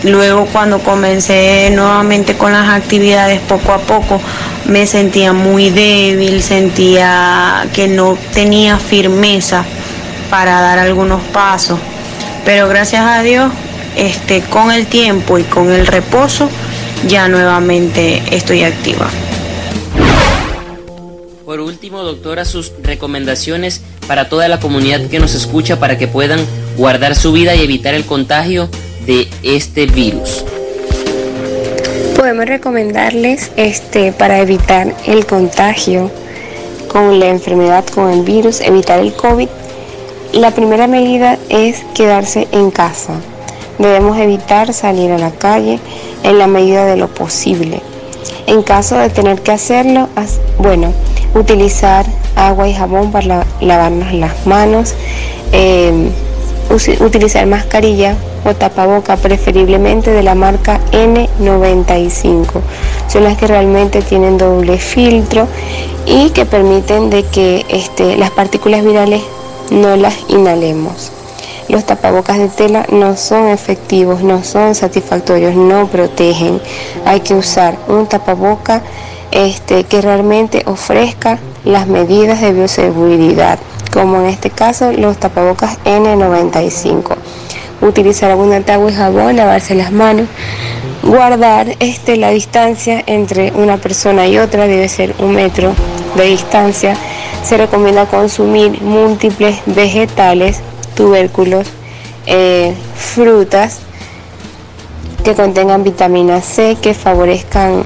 luego 0.04 0.46
cuando 0.46 0.78
comencé 0.78 1.70
nuevamente 1.72 2.36
con 2.36 2.52
las 2.52 2.68
actividades 2.68 3.40
poco 3.40 3.72
a 3.72 3.78
poco 3.78 4.20
me 4.66 4.86
sentía 4.86 5.32
muy 5.32 5.70
débil, 5.70 6.42
sentía 6.42 7.66
que 7.72 7.88
no 7.88 8.16
tenía 8.32 8.78
firmeza 8.78 9.64
para 10.30 10.60
dar 10.60 10.78
algunos 10.78 11.20
pasos, 11.24 11.78
pero 12.44 12.68
gracias 12.68 13.04
a 13.04 13.22
Dios 13.22 13.52
este, 13.96 14.40
con 14.42 14.70
el 14.70 14.86
tiempo 14.86 15.38
y 15.38 15.42
con 15.42 15.72
el 15.72 15.86
reposo 15.86 16.48
ya 17.06 17.28
nuevamente 17.28 18.22
estoy 18.30 18.62
activa. 18.62 19.08
Por 21.52 21.60
último, 21.60 22.02
doctora, 22.02 22.46
sus 22.46 22.72
recomendaciones 22.82 23.82
para 24.08 24.30
toda 24.30 24.48
la 24.48 24.58
comunidad 24.58 25.02
que 25.10 25.18
nos 25.18 25.34
escucha 25.34 25.78
para 25.78 25.98
que 25.98 26.08
puedan 26.08 26.40
guardar 26.78 27.14
su 27.14 27.30
vida 27.30 27.54
y 27.54 27.60
evitar 27.60 27.92
el 27.92 28.06
contagio 28.06 28.70
de 29.04 29.28
este 29.42 29.84
virus. 29.84 30.46
Podemos 32.16 32.46
recomendarles 32.46 33.52
este 33.56 34.12
para 34.12 34.38
evitar 34.38 34.94
el 35.04 35.26
contagio 35.26 36.10
con 36.88 37.20
la 37.20 37.28
enfermedad, 37.28 37.84
con 37.84 38.10
el 38.10 38.22
virus, 38.22 38.62
evitar 38.62 39.00
el 39.00 39.12
COVID. 39.12 39.48
La 40.32 40.52
primera 40.52 40.86
medida 40.86 41.38
es 41.50 41.82
quedarse 41.94 42.48
en 42.52 42.70
casa. 42.70 43.12
Debemos 43.76 44.16
evitar 44.18 44.72
salir 44.72 45.10
a 45.10 45.18
la 45.18 45.32
calle 45.32 45.80
en 46.22 46.38
la 46.38 46.46
medida 46.46 46.86
de 46.86 46.96
lo 46.96 47.08
posible. 47.08 47.82
En 48.46 48.62
caso 48.62 48.96
de 48.96 49.10
tener 49.10 49.42
que 49.42 49.52
hacerlo, 49.52 50.08
bueno, 50.58 50.94
utilizar 51.34 52.06
agua 52.36 52.68
y 52.68 52.74
jabón 52.74 53.10
para 53.12 53.44
lavarnos 53.60 54.12
las 54.12 54.46
manos, 54.46 54.94
em, 55.52 56.10
utilizar 57.00 57.46
mascarilla 57.46 58.16
o 58.44 58.54
tapaboca 58.54 59.16
preferiblemente 59.16 60.10
de 60.10 60.22
la 60.22 60.34
marca 60.34 60.80
N95. 60.92 62.60
Son 63.08 63.24
las 63.24 63.36
que 63.36 63.46
realmente 63.46 64.02
tienen 64.02 64.38
doble 64.38 64.78
filtro 64.78 65.46
y 66.06 66.30
que 66.30 66.44
permiten 66.44 67.10
de 67.10 67.24
que 67.24 67.64
este, 67.68 68.16
las 68.16 68.30
partículas 68.30 68.84
virales 68.84 69.22
no 69.70 69.96
las 69.96 70.14
inhalemos. 70.28 71.12
Los 71.68 71.84
tapabocas 71.84 72.38
de 72.38 72.48
tela 72.48 72.86
no 72.90 73.16
son 73.16 73.48
efectivos, 73.48 74.22
no 74.22 74.42
son 74.42 74.74
satisfactorios, 74.74 75.54
no 75.54 75.86
protegen. 75.86 76.60
Hay 77.06 77.20
que 77.20 77.34
usar 77.34 77.78
un 77.88 78.06
tapaboca 78.06 78.82
este, 79.32 79.84
que 79.84 80.00
realmente 80.00 80.62
ofrezca 80.66 81.38
las 81.64 81.86
medidas 81.88 82.40
de 82.40 82.52
bioseguridad, 82.52 83.58
como 83.92 84.20
en 84.20 84.26
este 84.26 84.50
caso 84.50 84.92
los 84.92 85.18
tapabocas 85.18 85.78
N95. 85.84 87.16
Utilizar 87.80 88.30
algún 88.30 88.52
agua 88.52 88.90
y 88.90 88.94
jabón, 88.94 89.36
lavarse 89.36 89.74
las 89.74 89.90
manos, 89.90 90.28
guardar 91.02 91.66
este, 91.80 92.16
la 92.16 92.30
distancia 92.30 93.02
entre 93.06 93.50
una 93.52 93.78
persona 93.78 94.28
y 94.28 94.38
otra, 94.38 94.66
debe 94.68 94.88
ser 94.88 95.14
un 95.18 95.34
metro 95.34 95.72
de 96.16 96.24
distancia. 96.24 96.96
Se 97.42 97.56
recomienda 97.56 98.06
consumir 98.06 98.80
múltiples 98.82 99.60
vegetales, 99.66 100.60
tubérculos, 100.94 101.66
eh, 102.26 102.72
frutas 102.94 103.80
que 105.24 105.34
contengan 105.34 105.82
vitamina 105.82 106.40
C, 106.40 106.76
que 106.80 106.94
favorezcan. 106.94 107.82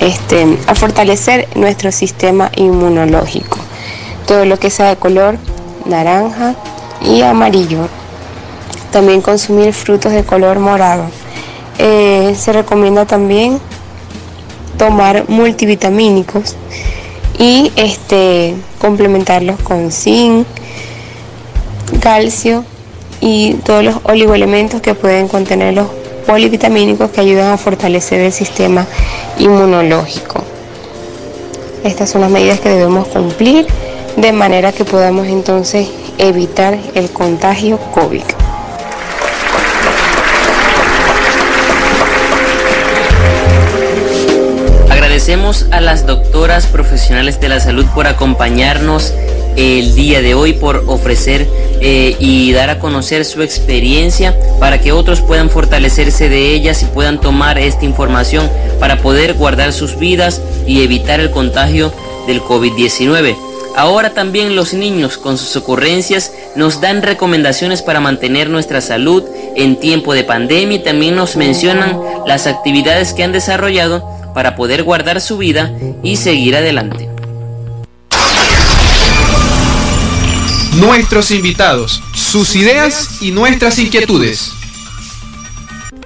Este, 0.00 0.58
a 0.66 0.74
fortalecer 0.74 1.48
nuestro 1.56 1.92
sistema 1.92 2.50
inmunológico. 2.56 3.58
Todo 4.26 4.46
lo 4.46 4.58
que 4.58 4.70
sea 4.70 4.88
de 4.88 4.96
color 4.96 5.36
naranja 5.84 6.54
y 7.02 7.20
amarillo. 7.22 7.88
También 8.92 9.20
consumir 9.20 9.74
frutos 9.74 10.12
de 10.12 10.24
color 10.24 10.58
morado. 10.58 11.04
Eh, 11.78 12.34
se 12.38 12.52
recomienda 12.52 13.04
también 13.06 13.60
tomar 14.78 15.28
multivitamínicos 15.28 16.56
y 17.38 17.70
este, 17.76 18.54
complementarlos 18.80 19.60
con 19.60 19.92
zinc, 19.92 20.46
calcio 22.00 22.64
y 23.20 23.54
todos 23.64 23.84
los 23.84 23.96
oligoelementos 24.04 24.80
que 24.80 24.94
pueden 24.94 25.28
contener 25.28 25.74
los 25.74 25.88
polivitamínicos 26.30 27.10
que 27.10 27.20
ayudan 27.20 27.50
a 27.50 27.56
fortalecer 27.56 28.20
el 28.20 28.32
sistema 28.32 28.86
inmunológico. 29.40 30.44
Estas 31.82 32.08
son 32.08 32.20
las 32.20 32.30
medidas 32.30 32.60
que 32.60 32.68
debemos 32.68 33.08
cumplir 33.08 33.66
de 34.16 34.30
manera 34.30 34.70
que 34.70 34.84
podamos 34.84 35.26
entonces 35.26 35.88
evitar 36.18 36.78
el 36.94 37.10
contagio 37.10 37.78
COVID. 37.78 38.22
Agradecemos 44.88 45.66
a 45.72 45.80
las 45.80 46.06
doctoras 46.06 46.66
profesionales 46.66 47.40
de 47.40 47.48
la 47.48 47.58
salud 47.58 47.86
por 47.92 48.06
acompañarnos 48.06 49.12
el 49.56 49.96
día 49.96 50.22
de 50.22 50.34
hoy, 50.34 50.52
por 50.52 50.84
ofrecer 50.86 51.48
eh, 51.80 52.16
y 52.18 52.52
dar 52.52 52.70
a 52.70 52.78
conocer 52.78 53.24
su 53.24 53.42
experiencia 53.42 54.36
para 54.58 54.80
que 54.80 54.92
otros 54.92 55.20
puedan 55.20 55.50
fortalecerse 55.50 56.28
de 56.28 56.54
ellas 56.54 56.82
y 56.82 56.86
puedan 56.86 57.20
tomar 57.20 57.58
esta 57.58 57.84
información 57.84 58.50
para 58.78 58.98
poder 58.98 59.34
guardar 59.34 59.72
sus 59.72 59.98
vidas 59.98 60.42
y 60.66 60.82
evitar 60.82 61.20
el 61.20 61.30
contagio 61.30 61.92
del 62.26 62.40
COVID-19. 62.42 63.36
Ahora 63.76 64.10
también 64.10 64.56
los 64.56 64.74
niños 64.74 65.16
con 65.16 65.38
sus 65.38 65.56
ocurrencias 65.56 66.32
nos 66.56 66.80
dan 66.80 67.02
recomendaciones 67.02 67.82
para 67.82 68.00
mantener 68.00 68.50
nuestra 68.50 68.80
salud 68.80 69.24
en 69.56 69.76
tiempo 69.76 70.14
de 70.14 70.24
pandemia 70.24 70.78
y 70.78 70.82
también 70.82 71.14
nos 71.14 71.36
mencionan 71.36 71.98
las 72.26 72.46
actividades 72.46 73.14
que 73.14 73.22
han 73.22 73.32
desarrollado 73.32 74.04
para 74.34 74.56
poder 74.56 74.82
guardar 74.82 75.20
su 75.20 75.38
vida 75.38 75.72
y 76.02 76.16
seguir 76.16 76.56
adelante. 76.56 77.09
Nuestros 80.80 81.30
invitados, 81.30 82.02
sus 82.14 82.56
ideas 82.56 83.20
y 83.20 83.32
nuestras 83.32 83.78
inquietudes. 83.78 84.52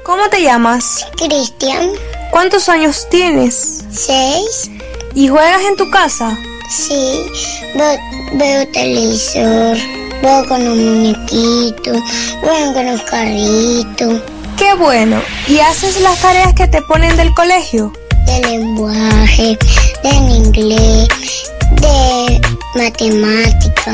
¿Cómo 0.02 0.28
te 0.28 0.42
llamas? 0.42 1.06
Cristian. 1.16 1.90
¿Cuántos 2.32 2.68
años 2.68 3.06
tienes? 3.08 3.84
Seis. 3.92 4.70
¿Y 5.14 5.28
juegas 5.28 5.62
en 5.62 5.76
tu 5.76 5.88
casa? 5.90 6.36
Sí, 6.68 7.20
veo, 8.32 8.68
televisor, 8.72 9.78
juego 10.20 10.48
con 10.48 10.66
un 10.66 10.84
muñequito, 10.84 11.92
juego 12.40 12.74
con 12.74 12.86
un 12.86 12.98
carrito. 12.98 14.22
Qué 14.58 14.74
bueno. 14.74 15.22
¿Y 15.46 15.60
haces 15.60 16.00
las 16.00 16.20
tareas 16.20 16.52
que 16.54 16.66
te 16.66 16.82
ponen 16.82 17.16
del 17.16 17.32
colegio? 17.34 17.92
De 18.26 18.40
lenguaje, 18.40 19.56
de 20.02 20.10
inglés, 20.10 21.08
de 21.80 22.40
matemática. 22.74 23.92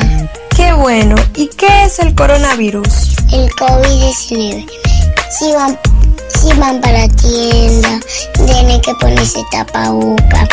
Qué 0.55 0.73
bueno. 0.73 1.15
¿Y 1.35 1.47
qué 1.47 1.85
es 1.85 1.99
el 1.99 2.13
coronavirus? 2.15 3.15
El 3.31 3.49
COVID-19. 3.51 4.69
Si 5.29 5.51
van, 5.53 5.79
si 6.27 6.53
van 6.59 6.81
para 6.81 6.99
la 6.99 7.07
tienda, 7.07 7.99
tienen 8.45 8.81
que 8.81 8.93
ponerse 8.95 9.43
tapaboca. 9.51 10.47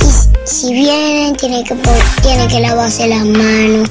Y 0.00 0.46
si 0.48 0.72
vienen, 0.72 1.36
tienen 1.36 1.64
que, 1.64 1.74
tienen 2.22 2.48
que 2.48 2.60
lavarse 2.60 3.08
las 3.08 3.24
manos. 3.24 3.90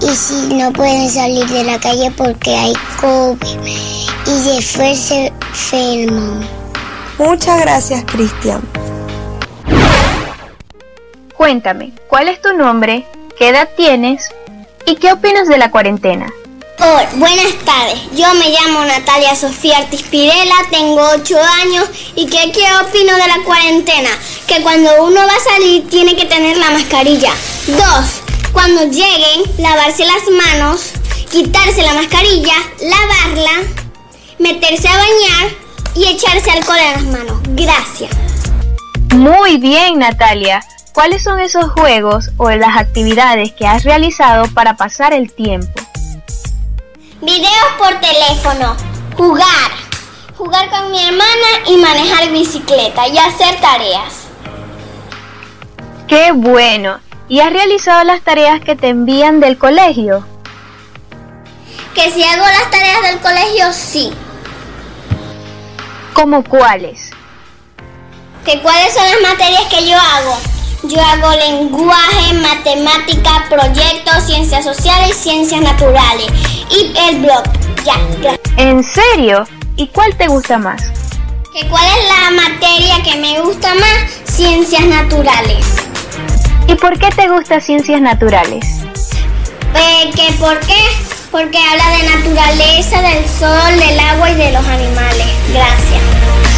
Y 0.00 0.14
si 0.14 0.54
no 0.54 0.72
pueden 0.72 1.08
salir 1.08 1.46
de 1.46 1.64
la 1.64 1.78
calle 1.78 2.10
porque 2.16 2.54
hay 2.54 2.72
COVID. 3.00 3.58
Y 4.26 4.54
después 4.54 4.98
se 4.98 5.26
enferman. 5.26 6.48
Muchas 7.18 7.60
gracias, 7.60 8.04
Cristian. 8.04 8.60
Cuéntame, 11.36 11.92
¿cuál 12.08 12.28
es 12.28 12.40
tu 12.40 12.52
nombre? 12.54 13.06
¿Qué 13.38 13.48
edad 13.48 13.68
tienes? 13.76 14.30
¿Y 14.86 14.96
qué 14.96 15.12
opinas 15.12 15.48
de 15.48 15.56
la 15.56 15.70
cuarentena? 15.70 16.32
Hola, 16.78 17.08
buenas 17.14 17.54
tardes. 17.64 18.00
Yo 18.16 18.26
me 18.34 18.50
llamo 18.50 18.84
Natalia 18.84 19.34
Sofía 19.34 19.78
Ortiz 19.78 20.02
Pirela, 20.02 20.54
tengo 20.70 21.00
8 21.14 21.36
años 21.62 21.88
y 22.14 22.26
¿qué, 22.26 22.52
¿qué 22.52 22.64
opino 22.82 23.12
de 23.14 23.28
la 23.28 23.42
cuarentena? 23.44 24.10
Que 24.46 24.60
cuando 24.62 24.90
uno 25.04 25.20
va 25.20 25.32
a 25.32 25.52
salir 25.54 25.88
tiene 25.88 26.14
que 26.16 26.26
tener 26.26 26.56
la 26.58 26.70
mascarilla. 26.70 27.32
Dos, 27.66 28.20
cuando 28.52 28.82
lleguen, 28.84 29.42
lavarse 29.58 30.04
las 30.04 30.28
manos, 30.30 30.90
quitarse 31.30 31.82
la 31.82 31.94
mascarilla, 31.94 32.54
lavarla, 32.80 33.62
meterse 34.38 34.88
a 34.88 34.98
bañar 34.98 35.52
y 35.94 36.08
echarse 36.08 36.50
alcohol 36.50 36.78
en 36.78 36.92
las 36.92 37.04
manos. 37.04 37.40
Gracias. 37.50 38.10
Muy 39.14 39.56
bien, 39.56 40.00
Natalia. 40.00 40.62
¿Cuáles 40.94 41.24
son 41.24 41.40
esos 41.40 41.72
juegos 41.72 42.30
o 42.36 42.50
las 42.50 42.76
actividades 42.76 43.50
que 43.52 43.66
has 43.66 43.82
realizado 43.82 44.46
para 44.54 44.76
pasar 44.76 45.12
el 45.12 45.32
tiempo? 45.32 45.72
Videos 47.20 47.66
por 47.76 47.88
teléfono, 48.00 48.76
jugar, 49.16 49.72
jugar 50.36 50.70
con 50.70 50.92
mi 50.92 51.02
hermana 51.02 51.66
y 51.66 51.78
manejar 51.78 52.30
bicicleta 52.30 53.08
y 53.08 53.18
hacer 53.18 53.60
tareas. 53.60 54.28
¡Qué 56.06 56.30
bueno! 56.30 57.00
¿Y 57.28 57.40
has 57.40 57.52
realizado 57.52 58.04
las 58.04 58.20
tareas 58.20 58.60
que 58.60 58.76
te 58.76 58.88
envían 58.90 59.40
del 59.40 59.58
colegio? 59.58 60.24
Que 61.92 62.08
si 62.12 62.22
hago 62.22 62.46
las 62.46 62.70
tareas 62.70 63.02
del 63.02 63.18
colegio, 63.18 63.72
sí. 63.72 64.12
¿Cómo 66.12 66.44
cuáles? 66.44 67.10
¿Que 68.44 68.62
cuáles 68.62 68.94
son 68.94 69.02
las 69.02 69.32
materias 69.32 69.64
que 69.64 69.88
yo 69.88 69.96
hago? 69.96 70.53
Yo 70.86 71.00
hago 71.00 71.30
lenguaje, 71.32 72.34
matemática, 72.34 73.46
proyectos, 73.48 74.24
ciencias 74.26 74.64
sociales, 74.64 75.16
ciencias 75.16 75.62
naturales 75.62 76.26
y 76.70 76.92
el 77.08 77.20
blog. 77.22 77.42
Ya, 77.84 77.96
¿En 78.58 78.84
serio? 78.84 79.46
¿Y 79.76 79.86
cuál 79.88 80.14
te 80.16 80.26
gusta 80.26 80.58
más? 80.58 80.82
¿Que 81.54 81.66
¿Cuál 81.68 81.84
es 81.86 82.08
la 82.08 82.42
materia 82.42 83.02
que 83.02 83.16
me 83.16 83.40
gusta 83.40 83.74
más? 83.74 84.10
Ciencias 84.24 84.82
naturales. 84.82 85.64
¿Y 86.66 86.74
por 86.74 86.98
qué 86.98 87.08
te 87.10 87.28
gusta 87.28 87.60
ciencias 87.60 88.02
naturales? 88.02 88.66
Eh, 89.74 90.10
¿que 90.14 90.32
¿Por 90.34 90.60
qué? 90.60 90.82
Porque 91.30 91.58
habla 91.58 91.96
de 91.96 92.02
naturaleza, 92.10 93.00
del 93.00 93.24
sol, 93.26 93.78
del 93.78 93.98
agua 93.98 94.30
y 94.30 94.34
de 94.34 94.52
los 94.52 94.66
animales. 94.66 95.26
Gracias. 95.50 96.02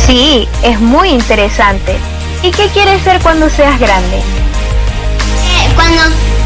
Sí, 0.05 0.49
es 0.65 0.81
muy 0.81 1.11
interesante. 1.11 1.97
¿Y 2.43 2.51
qué 2.51 2.69
quieres 2.69 3.03
ser 3.03 3.21
cuando 3.21 3.49
seas 3.51 3.79
grande? 3.79 4.19
Eh, 4.19 5.73
cuando 5.75 6.03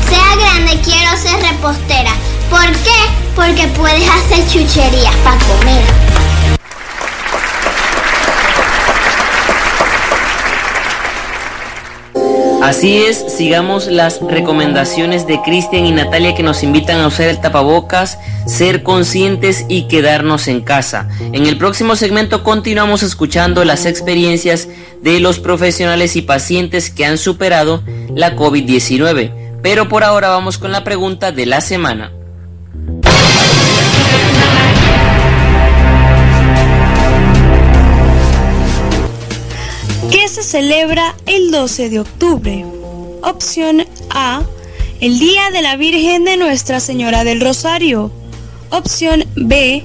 sea 0.08 0.36
grande 0.36 0.80
quiero 0.82 1.16
ser 1.16 1.40
repostera. 1.42 2.12
¿Por 2.48 2.66
qué? 2.66 3.00
Porque 3.34 3.66
puedes 3.68 4.08
hacer 4.08 4.46
chucherías 4.48 5.14
para 5.24 5.38
comer. 5.38 5.82
Así 12.70 12.98
es, 12.98 13.16
sigamos 13.36 13.88
las 13.88 14.20
recomendaciones 14.20 15.26
de 15.26 15.42
Cristian 15.42 15.86
y 15.86 15.90
Natalia 15.90 16.36
que 16.36 16.44
nos 16.44 16.62
invitan 16.62 17.00
a 17.00 17.08
usar 17.08 17.26
el 17.26 17.40
tapabocas, 17.40 18.16
ser 18.46 18.84
conscientes 18.84 19.64
y 19.68 19.88
quedarnos 19.88 20.46
en 20.46 20.60
casa. 20.60 21.08
En 21.32 21.46
el 21.46 21.58
próximo 21.58 21.96
segmento 21.96 22.44
continuamos 22.44 23.02
escuchando 23.02 23.64
las 23.64 23.86
experiencias 23.86 24.68
de 25.02 25.18
los 25.18 25.40
profesionales 25.40 26.14
y 26.14 26.22
pacientes 26.22 26.90
que 26.90 27.04
han 27.04 27.18
superado 27.18 27.82
la 28.14 28.36
COVID-19. 28.36 29.58
Pero 29.64 29.88
por 29.88 30.04
ahora 30.04 30.28
vamos 30.28 30.56
con 30.56 30.70
la 30.70 30.84
pregunta 30.84 31.32
de 31.32 31.46
la 31.46 31.60
semana. 31.62 32.12
Se 40.30 40.44
celebra 40.44 41.16
el 41.26 41.50
12 41.50 41.90
de 41.90 41.98
octubre? 41.98 42.64
Opción 43.22 43.84
A, 44.10 44.44
el 45.00 45.18
Día 45.18 45.50
de 45.50 45.60
la 45.60 45.74
Virgen 45.74 46.24
de 46.24 46.36
Nuestra 46.36 46.78
Señora 46.78 47.24
del 47.24 47.40
Rosario. 47.40 48.12
Opción 48.70 49.24
B, 49.34 49.84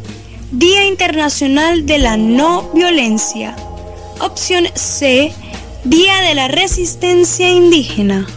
Día 0.51 0.86
Internacional 0.86 1.88
de 1.88 1.97
la 1.97 2.17
No 2.17 2.69
Violencia. 2.75 3.55
Opción 4.19 4.67
C, 4.75 5.34
Día 5.84 6.21
de 6.21 6.36
la 6.36 6.47
Resistencia 6.47 7.49
Indígena. 7.49 8.27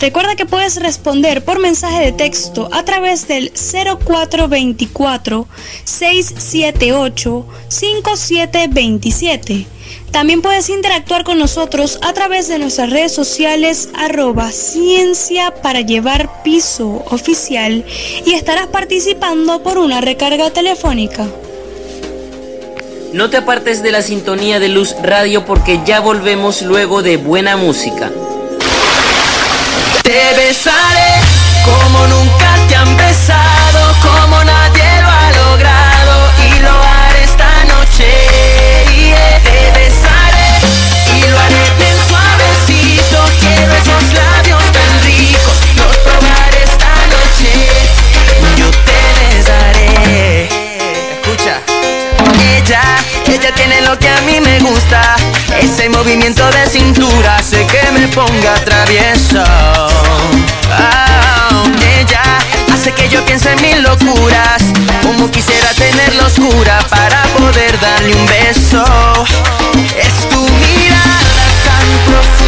Recuerda 0.00 0.36
que 0.36 0.44
puedes 0.44 0.76
responder 0.76 1.42
por 1.42 1.58
mensaje 1.58 2.04
de 2.04 2.12
texto 2.12 2.68
a 2.70 2.84
través 2.84 3.26
del 3.26 3.50
0424 3.54 5.48
678 5.84 7.46
5727. 7.68 9.77
También 10.10 10.42
puedes 10.42 10.68
interactuar 10.68 11.22
con 11.22 11.38
nosotros 11.38 11.98
a 12.02 12.12
través 12.12 12.48
de 12.48 12.58
nuestras 12.58 12.90
redes 12.90 13.12
sociales 13.12 13.90
arroba 13.94 14.50
ciencia 14.52 15.52
para 15.62 15.82
llevar 15.82 16.42
piso 16.42 17.04
oficial 17.10 17.84
y 18.24 18.32
estarás 18.32 18.68
participando 18.68 19.62
por 19.62 19.78
una 19.78 20.00
recarga 20.00 20.50
telefónica. 20.50 21.26
No 23.12 23.30
te 23.30 23.38
apartes 23.38 23.82
de 23.82 23.90
la 23.90 24.02
sintonía 24.02 24.60
de 24.60 24.68
Luz 24.68 24.94
Radio 25.02 25.44
porque 25.44 25.80
ya 25.86 26.00
volvemos 26.00 26.62
luego 26.62 27.02
de 27.02 27.16
buena 27.16 27.56
música. 27.56 28.10
Te 30.02 30.34
besaré 30.36 31.20
como 31.64 32.06
nunca 32.06 32.47
Ella, 53.30 53.54
tiene 53.54 53.82
lo 53.82 53.98
que 53.98 54.08
a 54.08 54.20
mí 54.22 54.40
me 54.40 54.58
gusta. 54.60 55.16
Ese 55.60 55.88
movimiento 55.88 56.48
de 56.50 56.66
cintura 56.66 57.36
hace 57.36 57.66
que 57.66 57.92
me 57.92 58.08
ponga 58.08 58.54
travieso. 58.64 59.44
Ah, 60.70 61.64
ella 61.98 62.22
hace 62.72 62.92
que 62.92 63.08
yo 63.08 63.24
piense 63.24 63.52
en 63.52 63.62
mil 63.62 63.82
locuras. 63.82 64.62
Como 65.02 65.30
quisiera 65.30 65.68
tenerla 65.74 66.26
oscura 66.26 66.78
para 66.88 67.22
poder 67.38 67.78
darle 67.80 68.14
un 68.14 68.26
beso. 68.26 68.84
Es 69.96 70.28
tu 70.28 70.40
mirada 70.40 71.44
tan 71.64 71.86
profunda 72.06 72.47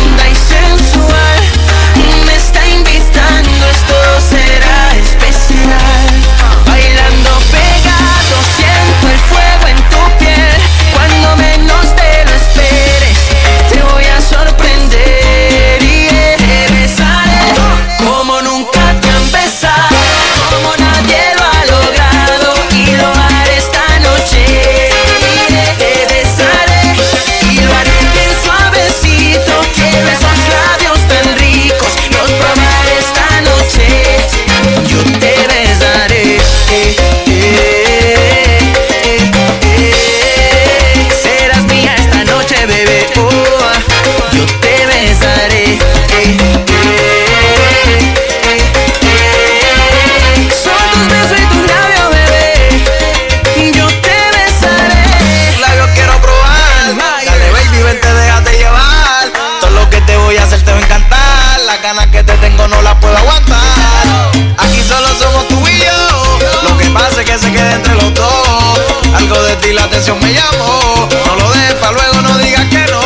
Algo 69.21 69.43
de 69.43 69.57
ti 69.57 69.73
la 69.73 69.85
atención 69.85 70.19
me 70.21 70.33
llamó. 70.33 71.09
No 71.27 71.37
lo 71.37 71.51
dejes 71.53 71.77
luego, 71.93 72.23
no 72.23 72.39
digas 72.39 72.65
que 72.67 72.87
no. 72.91 73.01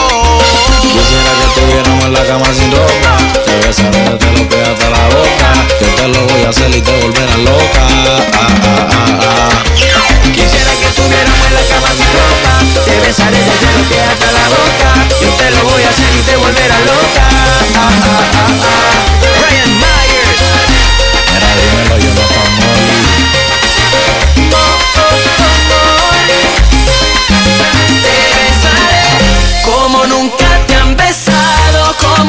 Quisiera 0.81 1.31
que 1.39 1.45
estuviéramos 1.51 2.05
en 2.05 2.13
la 2.13 2.25
cama 2.25 2.47
sin 2.55 2.71
ropa 2.71 3.17
Te 3.45 3.67
besaré 3.67 3.99
desde 3.99 4.31
los 4.31 4.47
pies 4.47 4.69
hasta 4.69 4.91
la 4.91 5.09
boca 5.09 5.49
Yo 5.81 5.89
te 5.97 6.09
lo 6.09 6.21
voy 6.27 6.45
a 6.45 6.51
hacer 6.51 6.71
y 6.71 6.81
te 6.81 7.01
volverás 7.01 7.39
loca 7.39 7.83
ah, 7.83 8.21
ah, 8.33 8.49
ah. 9.23 9.65
Quisiera 10.33 10.71
que 10.79 10.87
estuviéramos 10.87 11.47
en 11.49 11.55
la 11.55 11.63
cama 11.63 11.89
sin 11.99 12.07
ropa. 12.15 12.53
Te 12.85 13.01
besaré 13.01 13.39
desde 13.39 13.73
los 13.77 13.87
pies 13.89 14.03
hasta 14.09 14.31
la 14.33 14.49
boca. 14.49 14.89
Yo 15.21 15.29
te 15.35 15.51
lo 15.51 15.65
voy 15.65 15.83
a 15.83 15.89
hacer 15.91 16.15
y 16.17 16.23
te 16.23 16.37
volverás 16.37 16.81
loca. 16.87 17.25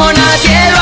Como 0.05 0.13
nadie 0.13 0.74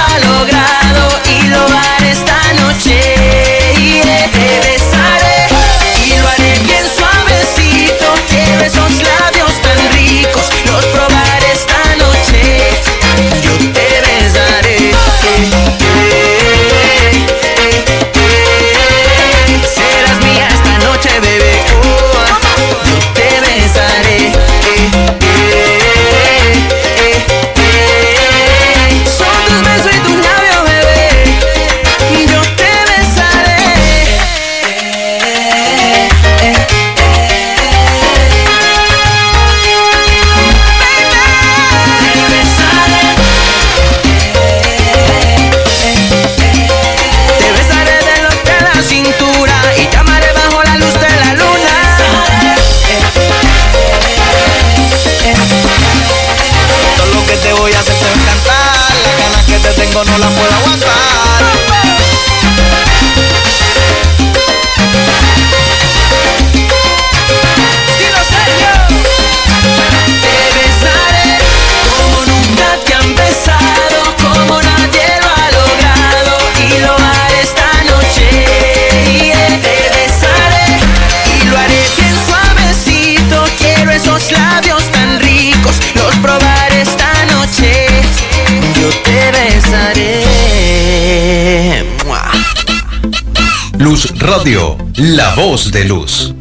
Radio, 94.36 94.76
la 94.96 95.36
voz 95.36 95.72
de 95.72 95.86
luz. 95.86 96.34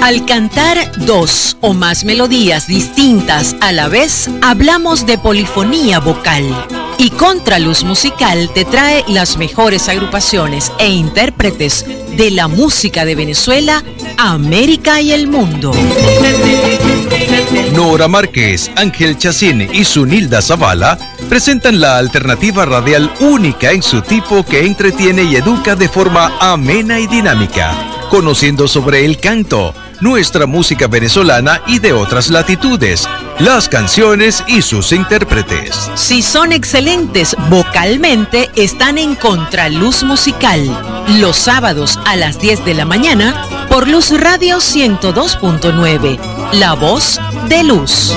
Al 0.00 0.24
cantar 0.26 0.92
dos 0.98 1.56
o 1.60 1.74
más 1.74 2.04
melodías 2.04 2.68
distintas 2.68 3.56
a 3.60 3.72
la 3.72 3.88
vez, 3.88 4.30
hablamos 4.42 5.06
de 5.06 5.18
polifonía 5.18 5.98
vocal. 5.98 6.44
Y 6.98 7.10
Contraluz 7.10 7.82
Musical 7.82 8.48
te 8.54 8.64
trae 8.64 9.04
las 9.08 9.38
mejores 9.38 9.88
agrupaciones 9.88 10.70
e 10.78 10.88
intérpretes 10.88 11.84
de 12.16 12.30
la 12.30 12.46
música 12.46 13.04
de 13.04 13.16
Venezuela, 13.16 13.82
América 14.18 15.00
y 15.00 15.10
el 15.10 15.26
mundo. 15.26 15.72
Nora 17.72 18.06
Márquez, 18.06 18.70
Ángel 18.76 19.18
Chacín 19.18 19.68
y 19.72 19.84
Sunilda 19.84 20.40
Zavala 20.40 20.96
presentan 21.24 21.80
la 21.80 21.98
alternativa 21.98 22.64
radial 22.64 23.12
única 23.20 23.72
en 23.72 23.82
su 23.82 24.02
tipo 24.02 24.44
que 24.44 24.64
entretiene 24.64 25.24
y 25.24 25.36
educa 25.36 25.74
de 25.74 25.88
forma 25.88 26.32
amena 26.40 26.98
y 27.00 27.06
dinámica, 27.06 27.72
conociendo 28.10 28.68
sobre 28.68 29.04
el 29.04 29.18
canto, 29.18 29.74
nuestra 30.00 30.46
música 30.46 30.86
venezolana 30.86 31.62
y 31.66 31.78
de 31.78 31.92
otras 31.92 32.30
latitudes, 32.30 33.08
las 33.38 33.68
canciones 33.68 34.44
y 34.46 34.62
sus 34.62 34.92
intérpretes. 34.92 35.90
Si 35.94 36.22
son 36.22 36.52
excelentes 36.52 37.36
vocalmente, 37.48 38.50
están 38.56 38.98
en 38.98 39.14
Contraluz 39.14 40.04
Musical. 40.04 40.64
Los 41.18 41.36
sábados 41.36 41.98
a 42.06 42.16
las 42.16 42.38
10 42.40 42.64
de 42.64 42.74
la 42.74 42.84
mañana 42.84 43.66
por 43.68 43.88
Luz 43.88 44.10
Radio 44.10 44.58
102.9. 44.58 46.18
La 46.52 46.74
voz 46.74 47.20
de 47.48 47.64
Luz. 47.64 48.14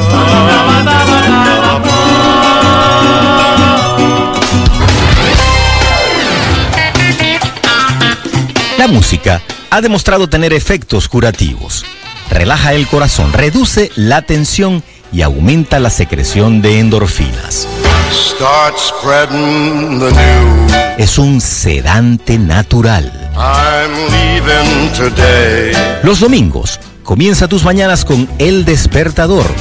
La 8.88 8.94
música 8.94 9.42
ha 9.70 9.82
demostrado 9.82 10.30
tener 10.30 10.54
efectos 10.54 11.10
curativos. 11.10 11.84
Relaja 12.30 12.74
el 12.74 12.88
corazón, 12.88 13.34
reduce 13.34 13.92
la 13.98 14.22
tensión 14.22 14.82
y 15.12 15.24
aumenta 15.24 15.80
la 15.80 15.90
secreción 15.90 16.62
de 16.62 16.80
endorfinas. 16.80 17.68
Start 18.14 18.78
spreading 18.80 20.00
the 20.00 20.10
news. 20.10 20.72
Es 20.98 21.18
un 21.18 21.42
sedante 21.42 22.38
natural. 22.38 23.12
I'm 23.36 23.92
leaving 24.10 24.94
today. 24.94 25.74
Los 26.04 26.22
domingos, 26.22 26.80
comienza 27.04 27.50
tus 27.50 27.66
mañanas 27.66 28.06
con 28.06 28.30
El 28.40 28.64
Despertador, 28.64 29.54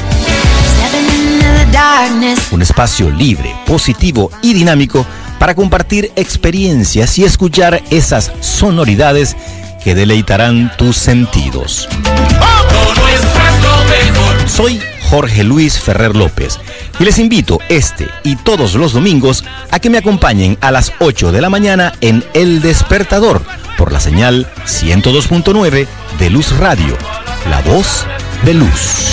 un 2.53 2.62
espacio 2.62 3.11
libre, 3.11 3.55
positivo 3.66 4.31
y 4.41 4.55
dinámico 4.55 5.05
para 5.39 5.55
compartir 5.55 6.12
experiencias 6.16 7.18
y 7.18 7.24
escuchar 7.24 7.82
esas 7.91 8.32
sonoridades 8.41 9.37
que 9.82 9.95
deleitarán 9.95 10.72
tus 10.76 10.97
sentidos. 10.97 11.89
Soy 14.47 14.80
Jorge 15.11 15.45
Luis 15.45 15.78
Ferrer 15.78 16.16
López 16.16 16.59
y 16.99 17.05
les 17.05 17.18
invito 17.18 17.59
este 17.68 18.09
y 18.24 18.37
todos 18.37 18.74
los 18.74 18.93
domingos 18.93 19.45
a 19.70 19.78
que 19.78 19.91
me 19.91 19.99
acompañen 19.99 20.59
a 20.61 20.70
las 20.70 20.93
8 20.99 21.30
de 21.30 21.41
la 21.41 21.51
mañana 21.51 21.93
en 22.01 22.24
El 22.34 22.61
Despertador 22.61 23.43
por 23.76 23.93
la 23.93 24.01
señal 24.01 24.47
102.9 24.66 25.87
de 26.18 26.30
Luz 26.30 26.57
Radio, 26.59 26.97
la 27.51 27.61
voz 27.61 28.07
de 28.45 28.55
luz. 28.55 29.12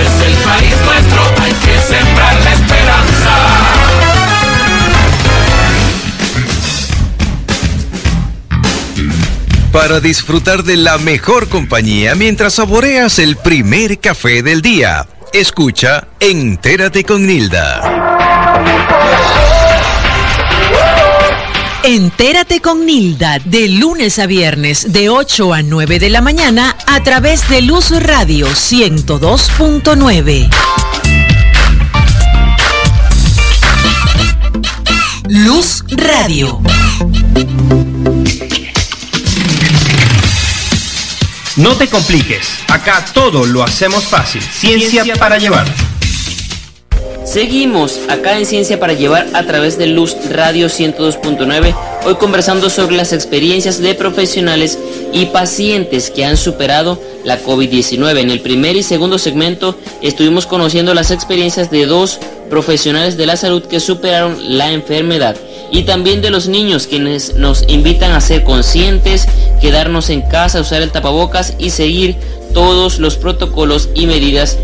Es 0.00 0.26
el 0.26 0.34
país 0.42 0.74
nuestro, 0.84 1.22
hay 1.42 1.52
Para 9.72 10.00
disfrutar 10.00 10.64
de 10.64 10.76
la 10.76 10.98
mejor 10.98 11.48
compañía 11.48 12.14
mientras 12.14 12.52
saboreas 12.54 13.18
el 13.18 13.36
primer 13.36 13.98
café 14.00 14.42
del 14.42 14.60
día, 14.60 15.06
escucha 15.32 16.08
Entérate 16.20 17.04
con 17.04 17.26
Nilda. 17.26 17.80
Entérate 21.82 22.60
con 22.60 22.84
Nilda 22.84 23.38
de 23.46 23.70
lunes 23.70 24.18
a 24.18 24.26
viernes 24.26 24.92
de 24.92 25.08
8 25.08 25.54
a 25.54 25.62
9 25.62 25.98
de 25.98 26.10
la 26.10 26.20
mañana 26.20 26.76
a 26.86 27.02
través 27.02 27.48
de 27.48 27.62
Luz 27.62 27.98
Radio 27.98 28.48
102.9. 28.48 30.50
Luz 35.28 35.82
Radio. 35.88 36.60
No 41.56 41.76
te 41.76 41.88
compliques, 41.88 42.64
acá 42.68 43.04
todo 43.12 43.44
lo 43.44 43.62
hacemos 43.62 44.04
fácil. 44.04 44.42
Ciencia 44.42 45.04
para 45.16 45.36
llevar. 45.36 45.66
Seguimos 47.24 48.00
acá 48.08 48.36
en 48.36 48.46
Ciencia 48.46 48.80
para 48.80 48.94
Llevar 48.94 49.28
a 49.34 49.44
través 49.44 49.78
de 49.78 49.86
Luz 49.86 50.16
Radio 50.30 50.66
102.9, 50.66 51.74
hoy 52.04 52.14
conversando 52.16 52.68
sobre 52.68 52.96
las 52.96 53.12
experiencias 53.12 53.80
de 53.80 53.94
profesionales 53.94 54.76
y 55.12 55.26
pacientes 55.26 56.10
que 56.10 56.24
han 56.24 56.36
superado 56.36 57.00
la 57.24 57.40
COVID-19. 57.40 58.18
En 58.18 58.30
el 58.30 58.40
primer 58.40 58.74
y 58.76 58.82
segundo 58.82 59.18
segmento 59.18 59.78
estuvimos 60.02 60.46
conociendo 60.46 60.94
las 60.94 61.12
experiencias 61.12 61.70
de 61.70 61.86
dos 61.86 62.18
profesionales 62.50 63.16
de 63.16 63.26
la 63.26 63.36
salud 63.36 63.62
que 63.62 63.78
superaron 63.78 64.58
la 64.58 64.72
enfermedad 64.72 65.36
y 65.70 65.84
también 65.84 66.22
de 66.22 66.30
los 66.30 66.48
niños 66.48 66.88
quienes 66.88 67.36
nos 67.36 67.64
invitan 67.68 68.12
a 68.12 68.20
ser 68.20 68.42
conscientes, 68.42 69.28
quedarnos 69.60 70.10
en 70.10 70.22
casa, 70.22 70.60
usar 70.60 70.82
el 70.82 70.90
tapabocas 70.90 71.54
y 71.58 71.70
seguir 71.70 72.16
todos 72.52 72.98
los 72.98 73.16
protocolos 73.16 73.88
y 73.94 74.06
medidas 74.06 74.58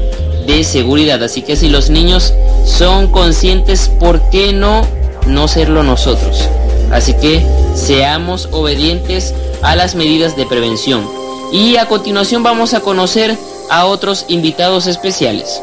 de 0.49 0.65
seguridad. 0.65 1.23
Así 1.23 1.43
que 1.43 1.55
si 1.55 1.69
los 1.69 1.91
niños 1.91 2.35
son 2.65 3.13
conscientes, 3.13 3.89
¿por 4.01 4.29
qué 4.31 4.53
no 4.53 4.85
no 5.27 5.47
serlo 5.47 5.85
nosotros? 5.85 6.49
Así 6.91 7.13
que 7.15 7.47
seamos 7.75 8.49
obedientes 8.51 9.35
a 9.63 9.77
las 9.77 9.95
medidas 9.95 10.37
de 10.37 10.47
prevención. 10.47 11.07
Y 11.53 11.77
a 11.77 11.87
continuación 11.87 12.43
vamos 12.43 12.75
a 12.75 12.81
conocer 12.81 13.37
a 13.71 13.85
otros 13.85 14.25
invitados 14.29 14.87
especiales. 14.87 15.63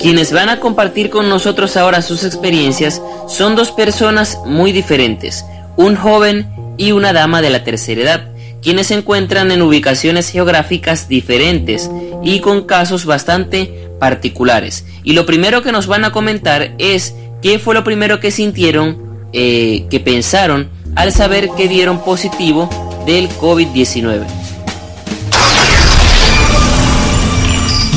Quienes 0.00 0.32
van 0.32 0.48
a 0.50 0.60
compartir 0.60 1.08
con 1.08 1.28
nosotros 1.28 1.76
ahora 1.76 2.02
sus 2.02 2.24
experiencias 2.24 3.00
son 3.28 3.56
dos 3.56 3.70
personas 3.70 4.38
muy 4.44 4.72
diferentes, 4.72 5.44
un 5.76 5.96
joven 5.96 6.52
y 6.76 6.92
una 6.92 7.12
dama 7.12 7.40
de 7.40 7.50
la 7.50 7.64
tercera 7.64 8.02
edad, 8.02 8.28
quienes 8.60 8.88
se 8.88 8.94
encuentran 8.94 9.50
en 9.52 9.62
ubicaciones 9.62 10.30
geográficas 10.30 11.08
diferentes 11.08 11.88
y 12.26 12.40
con 12.40 12.62
casos 12.64 13.04
bastante 13.04 13.88
particulares. 14.00 14.84
Y 15.04 15.12
lo 15.12 15.26
primero 15.26 15.62
que 15.62 15.72
nos 15.72 15.86
van 15.86 16.04
a 16.04 16.12
comentar 16.12 16.74
es 16.78 17.14
qué 17.40 17.58
fue 17.58 17.74
lo 17.74 17.84
primero 17.84 18.18
que 18.18 18.30
sintieron, 18.30 19.28
eh, 19.32 19.86
que 19.90 20.00
pensaron 20.00 20.68
al 20.96 21.12
saber 21.12 21.50
que 21.56 21.68
dieron 21.68 22.02
positivo 22.04 22.68
del 23.06 23.28
COVID-19. 23.28 24.26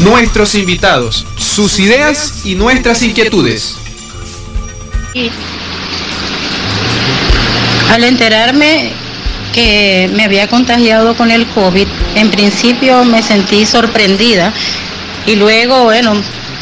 Nuestros 0.03 0.55
invitados, 0.55 1.25
sus 1.37 1.79
ideas 1.79 2.45
y 2.45 2.55
nuestras 2.55 3.01
inquietudes. 3.01 3.75
Al 7.89 8.03
enterarme 8.03 8.93
que 9.53 10.09
me 10.13 10.23
había 10.23 10.47
contagiado 10.47 11.15
con 11.15 11.31
el 11.31 11.45
COVID, 11.47 11.87
en 12.15 12.31
principio 12.31 13.03
me 13.05 13.21
sentí 13.21 13.65
sorprendida 13.65 14.53
y 15.25 15.35
luego, 15.35 15.83
bueno, 15.83 16.13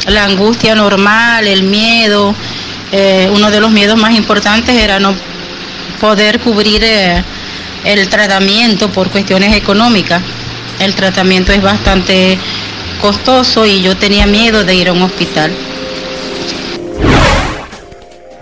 la 0.06 0.24
angustia 0.24 0.74
normal, 0.74 1.46
el 1.46 1.62
miedo, 1.62 2.34
eh, 2.92 3.28
uno 3.32 3.50
de 3.50 3.60
los 3.60 3.70
miedos 3.70 3.98
más 3.98 4.14
importantes 4.14 4.74
era 4.74 4.98
no 4.98 5.14
poder 6.00 6.40
cubrir 6.40 6.82
eh, 6.84 7.22
el 7.84 8.08
tratamiento 8.08 8.90
por 8.90 9.10
cuestiones 9.10 9.54
económicas. 9.54 10.22
El 10.80 10.94
tratamiento 10.94 11.52
es 11.52 11.62
bastante 11.62 12.38
costoso 13.00 13.66
y 13.66 13.82
yo 13.82 13.96
tenía 13.96 14.26
miedo 14.26 14.64
de 14.64 14.74
ir 14.74 14.88
a 14.88 14.92
un 14.92 15.02
hospital. 15.02 15.52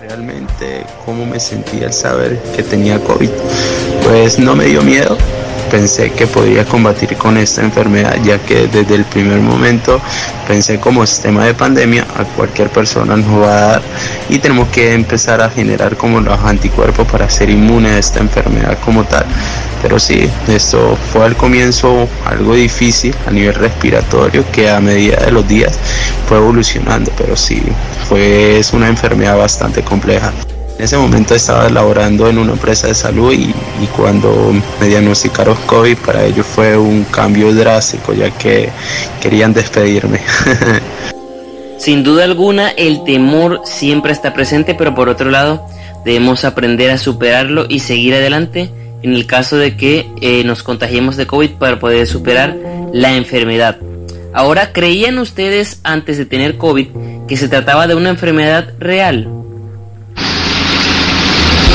Realmente, 0.01 0.85
¿cómo 1.05 1.25
me 1.25 1.39
sentía 1.39 1.87
al 1.87 1.93
saber 1.93 2.41
que 2.55 2.63
tenía 2.63 2.99
COVID? 2.99 3.29
Pues 4.07 4.39
no 4.39 4.55
me 4.55 4.63
dio 4.63 4.81
miedo, 4.83 5.17
pensé 5.69 6.11
que 6.11 6.27
podía 6.27 6.63
combatir 6.63 7.17
con 7.17 7.35
esta 7.37 7.61
enfermedad, 7.61 8.15
ya 8.23 8.39
que 8.39 8.67
desde 8.67 8.95
el 8.95 9.03
primer 9.03 9.41
momento 9.41 9.99
pensé 10.47 10.79
como 10.79 11.05
sistema 11.05 11.43
de 11.43 11.53
pandemia 11.53 12.07
a 12.17 12.23
cualquier 12.23 12.69
persona 12.69 13.17
nos 13.17 13.41
va 13.41 13.57
a 13.57 13.61
dar 13.71 13.81
y 14.29 14.39
tenemos 14.39 14.69
que 14.69 14.93
empezar 14.93 15.41
a 15.41 15.49
generar 15.49 15.97
como 15.97 16.21
los 16.21 16.39
anticuerpos 16.39 17.05
para 17.05 17.29
ser 17.29 17.49
inmune 17.49 17.89
a 17.89 17.97
esta 17.97 18.21
enfermedad 18.21 18.77
como 18.85 19.03
tal. 19.03 19.25
Pero 19.81 19.99
sí, 19.99 20.29
esto 20.47 20.97
fue 21.11 21.25
al 21.25 21.35
comienzo 21.35 22.07
algo 22.25 22.55
difícil 22.55 23.13
a 23.27 23.31
nivel 23.31 23.55
respiratorio 23.55 24.45
que 24.53 24.69
a 24.69 24.79
medida 24.79 25.17
de 25.17 25.31
los 25.31 25.45
días 25.45 25.77
fue 26.29 26.37
evolucionando, 26.37 27.11
pero 27.17 27.35
sí, 27.35 27.61
fue 28.07 28.61
una 28.71 28.87
enfermedad 28.87 29.37
bastante 29.37 29.81
compleja. 29.81 30.31
En 30.77 30.83
ese 30.83 30.95
momento 30.95 31.33
estaba 31.33 31.67
laborando 31.69 32.29
en 32.29 32.37
una 32.37 32.53
empresa 32.53 32.85
de 32.85 32.93
salud 32.93 33.33
y, 33.33 33.51
cuando 33.95 34.53
me 34.79 34.87
diagnosticaron 34.87 35.57
COVID 35.65 35.97
para 35.97 36.23
ellos 36.23 36.45
fue 36.45 36.77
un 36.77 37.03
cambio 37.05 37.51
drástico 37.51 38.13
ya 38.13 38.29
que 38.29 38.69
querían 39.19 39.53
despedirme. 39.53 40.21
Sin 41.79 42.03
duda 42.03 42.25
alguna 42.25 42.69
el 42.69 43.03
temor 43.03 43.61
siempre 43.65 44.11
está 44.11 44.35
presente, 44.35 44.75
pero 44.75 44.93
por 44.93 45.09
otro 45.09 45.31
lado 45.31 45.65
debemos 46.05 46.45
aprender 46.45 46.91
a 46.91 46.99
superarlo 46.99 47.65
y 47.67 47.79
seguir 47.79 48.13
adelante 48.13 48.69
en 49.01 49.13
el 49.13 49.25
caso 49.25 49.57
de 49.57 49.77
que 49.77 50.07
eh, 50.21 50.43
nos 50.43 50.61
contagiemos 50.61 51.17
de 51.17 51.25
COVID 51.25 51.51
para 51.53 51.79
poder 51.79 52.05
superar 52.05 52.55
la 52.93 53.15
enfermedad. 53.15 53.77
Ahora, 54.31 54.73
¿creían 54.73 55.17
ustedes 55.17 55.79
antes 55.83 56.19
de 56.19 56.27
tener 56.27 56.57
COVID 56.57 56.87
que 57.27 57.37
se 57.37 57.47
trataba 57.47 57.87
de 57.87 57.95
una 57.95 58.09
enfermedad 58.09 58.73
real? 58.77 59.27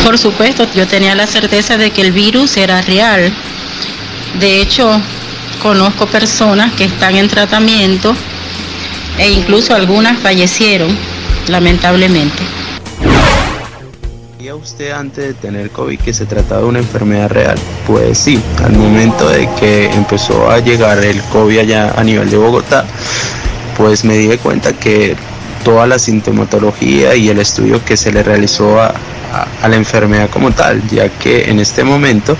Por 0.02 0.18
supuesto, 0.18 0.66
yo 0.74 0.86
tenía 0.88 1.14
la 1.14 1.28
certeza 1.28 1.76
de 1.76 1.90
que 1.90 2.02
el 2.02 2.10
virus 2.10 2.56
era 2.56 2.82
real. 2.82 3.32
De 4.40 4.60
hecho, 4.60 5.00
conozco 5.62 6.06
personas 6.06 6.72
que 6.72 6.84
están 6.84 7.14
en 7.14 7.28
tratamiento 7.28 8.14
e 9.16 9.30
incluso 9.30 9.74
algunas 9.74 10.18
fallecieron, 10.18 10.96
lamentablemente. 11.46 12.42
¿Sabía 14.36 14.56
usted 14.56 14.90
antes 14.90 15.24
de 15.24 15.34
tener 15.34 15.70
COVID 15.70 16.00
que 16.00 16.12
se 16.12 16.26
trataba 16.26 16.62
de 16.62 16.66
una 16.66 16.78
enfermedad 16.80 17.30
real? 17.30 17.56
Pues 17.86 18.18
sí, 18.18 18.40
al 18.64 18.72
momento 18.72 19.28
de 19.28 19.48
que 19.60 19.84
empezó 19.84 20.50
a 20.50 20.58
llegar 20.58 20.98
el 21.04 21.22
COVID 21.24 21.60
allá 21.60 21.94
a 21.96 22.02
nivel 22.02 22.28
de 22.28 22.38
Bogotá, 22.38 22.84
pues 23.78 24.04
me 24.04 24.16
di 24.18 24.36
cuenta 24.38 24.72
que 24.72 25.14
toda 25.64 25.86
la 25.86 26.00
sintomatología 26.00 27.14
y 27.14 27.28
el 27.28 27.38
estudio 27.38 27.84
que 27.84 27.96
se 27.96 28.10
le 28.10 28.24
realizó 28.24 28.82
a, 28.82 28.94
a, 29.32 29.68
la 29.68 29.76
enfermedad 29.76 30.28
como 30.30 30.50
tal, 30.50 30.86
ya 30.88 31.08
que 31.08 31.50
en 31.50 31.58
este 31.60 31.84
momento 31.84 32.36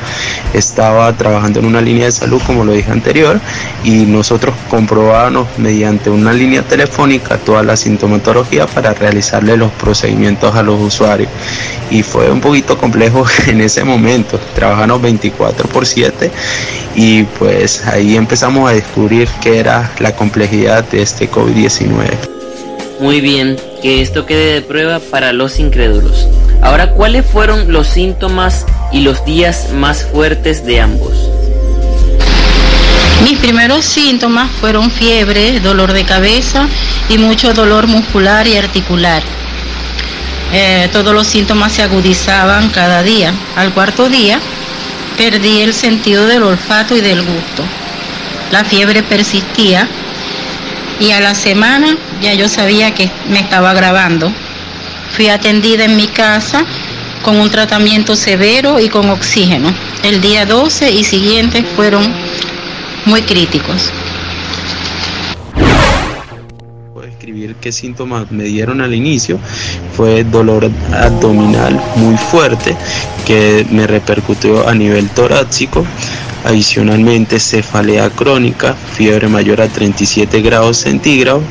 estaba 0.52 1.12
trabajando 1.16 1.60
en 1.60 1.66
una 1.66 1.80
línea 1.80 2.06
de 2.06 2.12
salud, 2.12 2.40
como 2.46 2.64
lo 2.64 2.72
dije 2.72 2.90
anterior, 2.90 3.40
y 3.84 4.04
nosotros 4.04 4.54
comprobábamos 4.68 5.48
mediante 5.58 6.10
una 6.10 6.32
línea 6.32 6.62
telefónica 6.62 7.38
toda 7.38 7.62
la 7.62 7.76
sintomatología 7.76 8.66
para 8.66 8.92
realizarle 8.92 9.56
los 9.56 9.70
procedimientos 9.72 10.54
a 10.54 10.62
los 10.62 10.80
usuarios. 10.80 11.30
Y 11.90 12.02
fue 12.02 12.30
un 12.30 12.40
poquito 12.40 12.78
complejo 12.78 13.24
en 13.46 13.60
ese 13.60 13.84
momento, 13.84 14.38
trabajamos 14.54 15.00
24 15.00 15.68
por 15.68 15.86
7 15.86 16.30
y 16.94 17.22
pues 17.24 17.86
ahí 17.86 18.16
empezamos 18.16 18.70
a 18.70 18.74
descubrir 18.74 19.28
qué 19.40 19.58
era 19.58 19.92
la 19.98 20.14
complejidad 20.14 20.84
de 20.84 21.02
este 21.02 21.30
COVID-19. 21.30 22.32
Muy 23.00 23.20
bien, 23.20 23.56
que 23.82 24.00
esto 24.00 24.26
quede 24.26 24.54
de 24.54 24.62
prueba 24.62 25.00
para 25.00 25.32
los 25.32 25.58
incrédulos. 25.58 26.28
Ahora, 26.62 26.90
¿cuáles 26.90 27.26
fueron 27.26 27.72
los 27.72 27.88
síntomas 27.88 28.66
y 28.92 29.00
los 29.00 29.24
días 29.24 29.70
más 29.74 30.04
fuertes 30.04 30.64
de 30.64 30.80
ambos? 30.80 31.12
Mis 33.24 33.38
primeros 33.38 33.84
síntomas 33.84 34.50
fueron 34.60 34.90
fiebre, 34.90 35.60
dolor 35.60 35.92
de 35.92 36.04
cabeza 36.04 36.68
y 37.08 37.18
mucho 37.18 37.52
dolor 37.52 37.88
muscular 37.88 38.46
y 38.46 38.56
articular. 38.56 39.22
Eh, 40.52 40.88
todos 40.92 41.14
los 41.14 41.26
síntomas 41.26 41.72
se 41.72 41.82
agudizaban 41.82 42.70
cada 42.70 43.02
día. 43.02 43.32
Al 43.56 43.72
cuarto 43.72 44.08
día 44.08 44.38
perdí 45.16 45.62
el 45.62 45.74
sentido 45.74 46.26
del 46.26 46.42
olfato 46.42 46.96
y 46.96 47.00
del 47.00 47.22
gusto. 47.22 47.64
La 48.52 48.64
fiebre 48.64 49.02
persistía 49.02 49.88
y 51.00 51.10
a 51.10 51.20
la 51.20 51.34
semana 51.34 51.96
ya 52.20 52.34
yo 52.34 52.48
sabía 52.48 52.94
que 52.94 53.10
me 53.28 53.40
estaba 53.40 53.72
grabando. 53.72 54.32
Fui 55.14 55.28
atendida 55.28 55.84
en 55.84 55.96
mi 55.96 56.06
casa 56.06 56.64
con 57.22 57.38
un 57.38 57.50
tratamiento 57.50 58.16
severo 58.16 58.80
y 58.80 58.88
con 58.88 59.10
oxígeno. 59.10 59.72
El 60.02 60.20
día 60.22 60.46
12 60.46 60.90
y 60.90 61.04
siguientes 61.04 61.64
fueron 61.76 62.02
muy 63.04 63.20
críticos. 63.22 63.90
Puedo 66.94 67.06
escribir 67.06 67.56
qué 67.60 67.72
síntomas 67.72 68.30
me 68.32 68.44
dieron 68.44 68.80
al 68.80 68.94
inicio. 68.94 69.38
Fue 69.94 70.24
dolor 70.24 70.70
abdominal 70.92 71.78
muy 71.96 72.16
fuerte 72.16 72.74
que 73.26 73.66
me 73.70 73.86
repercutió 73.86 74.66
a 74.66 74.74
nivel 74.74 75.10
torácico. 75.10 75.84
Adicionalmente, 76.44 77.38
cefalea 77.38 78.10
crónica, 78.10 78.74
fiebre 78.94 79.28
mayor 79.28 79.60
a 79.60 79.68
37 79.68 80.40
grados 80.40 80.78
centígrados, 80.78 81.44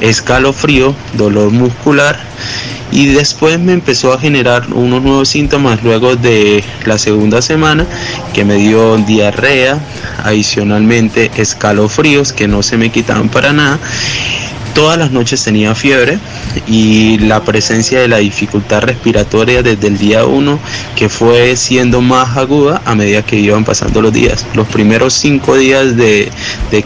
escalofrío, 0.00 0.94
dolor 1.14 1.50
muscular 1.50 2.18
y 2.90 3.06
después 3.06 3.58
me 3.58 3.72
empezó 3.72 4.12
a 4.12 4.18
generar 4.18 4.72
unos 4.72 5.02
nuevos 5.02 5.28
síntomas 5.28 5.82
luego 5.82 6.16
de 6.16 6.62
la 6.84 6.98
segunda 6.98 7.42
semana 7.42 7.86
que 8.32 8.44
me 8.44 8.54
dio 8.54 8.96
diarrea, 8.98 9.80
adicionalmente 10.22 11.30
escalofríos 11.36 12.32
que 12.32 12.48
no 12.48 12.62
se 12.62 12.76
me 12.76 12.90
quitaban 12.90 13.28
para 13.28 13.52
nada. 13.52 13.78
Todas 14.76 14.98
las 14.98 15.10
noches 15.10 15.42
tenía 15.42 15.74
fiebre 15.74 16.18
y 16.66 17.16
la 17.20 17.42
presencia 17.42 17.98
de 17.98 18.08
la 18.08 18.18
dificultad 18.18 18.82
respiratoria 18.82 19.62
desde 19.62 19.86
el 19.86 19.96
día 19.96 20.26
1 20.26 20.58
que 20.94 21.08
fue 21.08 21.56
siendo 21.56 22.02
más 22.02 22.36
aguda 22.36 22.82
a 22.84 22.94
medida 22.94 23.22
que 23.22 23.36
iban 23.36 23.64
pasando 23.64 24.02
los 24.02 24.12
días. 24.12 24.44
Los 24.52 24.68
primeros 24.68 25.14
cinco 25.14 25.56
días 25.56 25.96
de, 25.96 26.30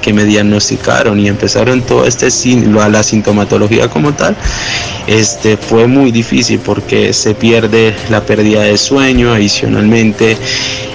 que 0.01 0.13
me 0.13 0.25
diagnosticaron 0.25 1.19
y 1.19 1.27
empezaron 1.27 1.83
todo 1.83 2.07
este 2.07 2.29
la 2.71 3.03
sintomatología 3.03 3.89
como 3.89 4.15
tal, 4.15 4.37
este 5.09 5.57
fue 5.57 5.89
muy 5.89 6.13
difícil 6.13 6.61
porque 6.61 7.13
se 7.13 7.35
pierde 7.35 7.97
la 8.09 8.25
pérdida 8.25 8.63
de 8.63 8.79
sueño, 8.79 9.33
adicionalmente 9.33 10.39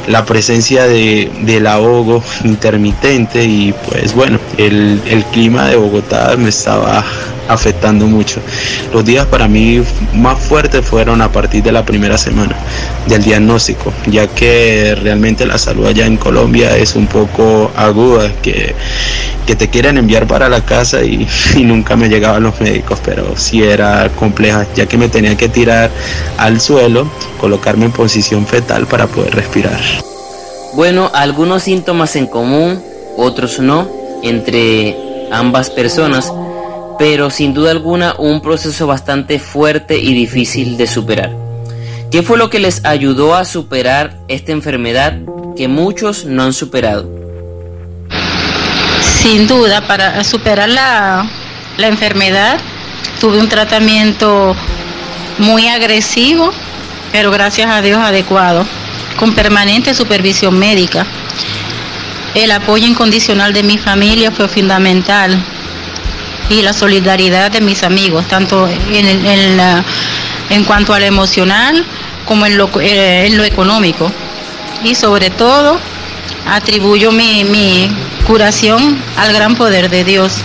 la 0.07 0.25
presencia 0.25 0.87
de, 0.87 1.31
del 1.41 1.67
ahogo 1.67 2.23
intermitente 2.43 3.43
y 3.43 3.73
pues 3.89 4.13
bueno, 4.13 4.39
el, 4.57 5.01
el 5.07 5.23
clima 5.25 5.67
de 5.67 5.75
Bogotá 5.75 6.35
me 6.37 6.49
estaba 6.49 7.03
afectando 7.47 8.05
mucho. 8.07 8.41
Los 8.93 9.05
días 9.05 9.25
para 9.27 9.47
mí 9.47 9.81
más 10.13 10.39
fuertes 10.39 10.85
fueron 10.85 11.21
a 11.21 11.31
partir 11.31 11.63
de 11.63 11.71
la 11.71 11.85
primera 11.85 12.17
semana 12.17 12.55
del 13.07 13.23
diagnóstico, 13.23 13.93
ya 14.07 14.27
que 14.27 14.95
realmente 14.95 15.45
la 15.45 15.57
salud 15.57 15.85
allá 15.85 16.05
en 16.05 16.17
Colombia 16.17 16.75
es 16.77 16.95
un 16.95 17.07
poco 17.07 17.71
aguda, 17.75 18.31
que, 18.41 18.75
que 19.45 19.55
te 19.55 19.69
quieren 19.69 19.97
enviar 19.97 20.27
para 20.27 20.49
la 20.49 20.61
casa 20.61 21.03
y, 21.03 21.27
nunca 21.63 21.95
me 21.95 22.09
llegaban 22.09 22.43
los 22.43 22.59
médicos, 22.61 22.99
pero 23.03 23.37
sí 23.37 23.63
era 23.63 24.09
compleja, 24.09 24.65
ya 24.75 24.85
que 24.85 24.97
me 24.97 25.09
tenía 25.09 25.35
que 25.37 25.49
tirar 25.49 25.91
al 26.37 26.59
suelo, 26.59 27.09
colocarme 27.39 27.85
en 27.85 27.91
posición 27.91 28.45
fetal 28.45 28.87
para 28.87 29.07
poder 29.07 29.35
respirar. 29.35 29.79
Bueno, 30.73 31.09
algunos 31.13 31.63
síntomas 31.63 32.15
en 32.15 32.27
común, 32.27 32.81
otros 33.17 33.59
no, 33.59 33.87
entre 34.23 34.97
ambas 35.31 35.69
personas 35.69 36.31
pero 36.97 37.29
sin 37.29 37.53
duda 37.53 37.71
alguna 37.71 38.15
un 38.17 38.41
proceso 38.41 38.87
bastante 38.87 39.39
fuerte 39.39 39.97
y 39.97 40.13
difícil 40.13 40.77
de 40.77 40.87
superar. 40.87 41.31
¿Qué 42.11 42.23
fue 42.23 42.37
lo 42.37 42.49
que 42.49 42.59
les 42.59 42.85
ayudó 42.85 43.35
a 43.35 43.45
superar 43.45 44.17
esta 44.27 44.51
enfermedad 44.51 45.17
que 45.57 45.67
muchos 45.67 46.25
no 46.25 46.43
han 46.43 46.53
superado? 46.53 47.09
Sin 49.01 49.47
duda, 49.47 49.85
para 49.87 50.23
superar 50.23 50.69
la, 50.69 51.29
la 51.77 51.87
enfermedad 51.87 52.59
tuve 53.19 53.39
un 53.39 53.49
tratamiento 53.49 54.55
muy 55.39 55.67
agresivo, 55.67 56.51
pero 57.11 57.31
gracias 57.31 57.69
a 57.69 57.81
Dios 57.81 57.99
adecuado, 57.99 58.65
con 59.17 59.33
permanente 59.33 59.93
supervisión 59.93 60.57
médica. 60.57 61.05
El 62.35 62.51
apoyo 62.51 62.85
incondicional 62.85 63.53
de 63.53 63.63
mi 63.63 63.77
familia 63.77 64.31
fue 64.31 64.47
fundamental 64.47 65.43
y 66.49 66.61
la 66.61 66.73
solidaridad 66.73 67.51
de 67.51 67.61
mis 67.61 67.83
amigos, 67.83 68.27
tanto 68.27 68.67
en, 68.67 69.57
la, 69.57 69.83
en 70.49 70.63
cuanto 70.63 70.93
a 70.93 70.99
lo 70.99 71.05
emocional 71.05 71.85
como 72.25 72.45
en 72.45 72.57
lo, 72.57 72.69
eh, 72.79 73.27
en 73.27 73.37
lo 73.37 73.43
económico. 73.43 74.11
Y 74.83 74.95
sobre 74.95 75.29
todo 75.29 75.79
atribuyo 76.47 77.11
mi, 77.11 77.43
mi, 77.43 77.89
curación 78.27 79.01
al 79.17 79.33
gran 79.33 79.55
poder 79.55 79.89
de 79.89 80.03
Dios. 80.03 80.43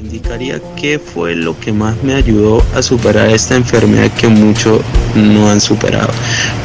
Indicaría 0.00 0.60
qué 0.76 1.00
fue 1.00 1.34
lo 1.34 1.58
que 1.58 1.72
más 1.72 1.96
me 2.04 2.14
ayudó 2.14 2.64
a 2.72 2.82
superar 2.82 3.30
esta 3.30 3.56
enfermedad 3.56 4.08
que 4.12 4.28
muchos 4.28 4.80
no 5.16 5.50
han 5.50 5.60
superado. 5.60 6.10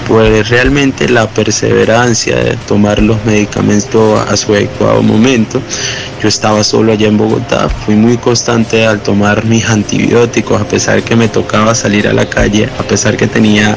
Pues 0.08 0.48
realmente 0.50 1.10
la 1.10 1.28
perseverancia 1.28 2.36
de 2.36 2.58
tomar 2.68 3.02
los 3.02 3.26
medicamentos 3.26 4.20
a 4.20 4.38
su 4.38 4.54
adecuado 4.54 5.02
momento. 5.02 5.60
Yo 6.22 6.28
estaba 6.28 6.64
solo 6.64 6.92
allá 6.92 7.08
en 7.08 7.18
Bogotá, 7.18 7.70
fui 7.70 7.96
muy 7.96 8.18
constante 8.18 8.86
al 8.86 9.02
tomar 9.02 9.46
mis 9.46 9.66
antibióticos, 9.66 10.62
a 10.62 10.68
pesar 10.68 11.02
que 11.02 11.16
me 11.16 11.28
tocaba 11.28 11.74
salir 11.74 12.08
a 12.08 12.14
la 12.14 12.30
calle, 12.30 12.70
a 12.78 12.84
pesar 12.84 13.18
que 13.18 13.26
tenía 13.26 13.76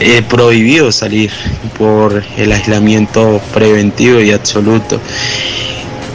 eh, 0.00 0.22
prohibido 0.22 0.90
salir 0.90 1.30
por 1.78 2.24
el 2.38 2.52
aislamiento 2.52 3.38
preventivo 3.52 4.18
y 4.20 4.32
absoluto. 4.32 4.98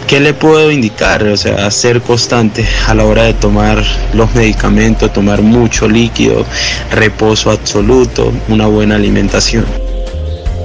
¿Qué 0.07 0.21
le 0.21 0.33
puedo 0.33 0.71
indicar? 0.71 1.21
O 1.23 1.35
sea, 1.35 1.69
ser 1.69 2.01
constante 2.01 2.65
a 2.87 2.93
la 2.95 3.03
hora 3.03 3.23
de 3.23 3.33
tomar 3.33 3.83
los 4.13 4.33
medicamentos, 4.33 5.11
tomar 5.11 5.41
mucho 5.41 5.89
líquido, 5.89 6.45
reposo 6.91 7.51
absoluto, 7.51 8.31
una 8.47 8.67
buena 8.67 8.95
alimentación. 8.95 9.65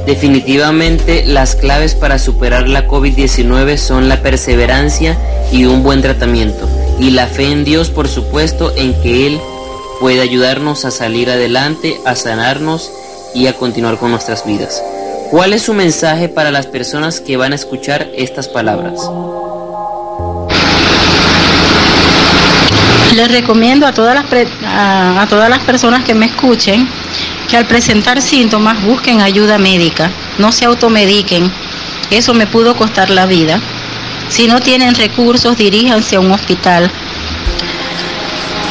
Definitivamente 0.06 1.24
las 1.26 1.56
claves 1.56 1.96
para 1.96 2.20
superar 2.20 2.68
la 2.68 2.86
COVID-19 2.86 3.78
son 3.78 4.08
la 4.08 4.22
perseverancia 4.22 5.18
y 5.50 5.64
un 5.64 5.82
buen 5.82 6.02
tratamiento. 6.02 6.68
Y 7.00 7.10
la 7.10 7.26
fe 7.26 7.50
en 7.50 7.64
Dios, 7.64 7.90
por 7.90 8.06
supuesto, 8.06 8.72
en 8.76 8.94
que 9.02 9.26
Él 9.26 9.40
puede 9.98 10.20
ayudarnos 10.20 10.84
a 10.84 10.92
salir 10.92 11.28
adelante, 11.30 12.00
a 12.04 12.14
sanarnos 12.14 12.92
y 13.34 13.48
a 13.48 13.54
continuar 13.54 13.98
con 13.98 14.12
nuestras 14.12 14.46
vidas. 14.46 14.84
¿Cuál 15.32 15.54
es 15.54 15.62
su 15.62 15.72
mensaje 15.72 16.28
para 16.28 16.50
las 16.50 16.66
personas 16.66 17.18
que 17.18 17.38
van 17.38 17.52
a 17.52 17.54
escuchar 17.54 18.06
estas 18.14 18.48
palabras? 18.48 19.00
Les 23.14 23.32
recomiendo 23.32 23.86
a 23.86 23.94
todas 23.94 24.14
las, 24.14 24.26
a 24.62 25.26
todas 25.30 25.48
las 25.48 25.60
personas 25.60 26.04
que 26.04 26.12
me 26.12 26.26
escuchen 26.26 26.86
que 27.48 27.56
al 27.56 27.66
presentar 27.66 28.20
síntomas 28.20 28.84
busquen 28.84 29.22
ayuda 29.22 29.56
médica, 29.56 30.10
no 30.36 30.52
se 30.52 30.66
automediquen, 30.66 31.50
eso 32.10 32.34
me 32.34 32.46
pudo 32.46 32.76
costar 32.76 33.08
la 33.08 33.24
vida. 33.24 33.58
Si 34.28 34.46
no 34.46 34.60
tienen 34.60 34.94
recursos, 34.94 35.56
diríjanse 35.56 36.16
a 36.16 36.20
un 36.20 36.30
hospital. 36.30 36.90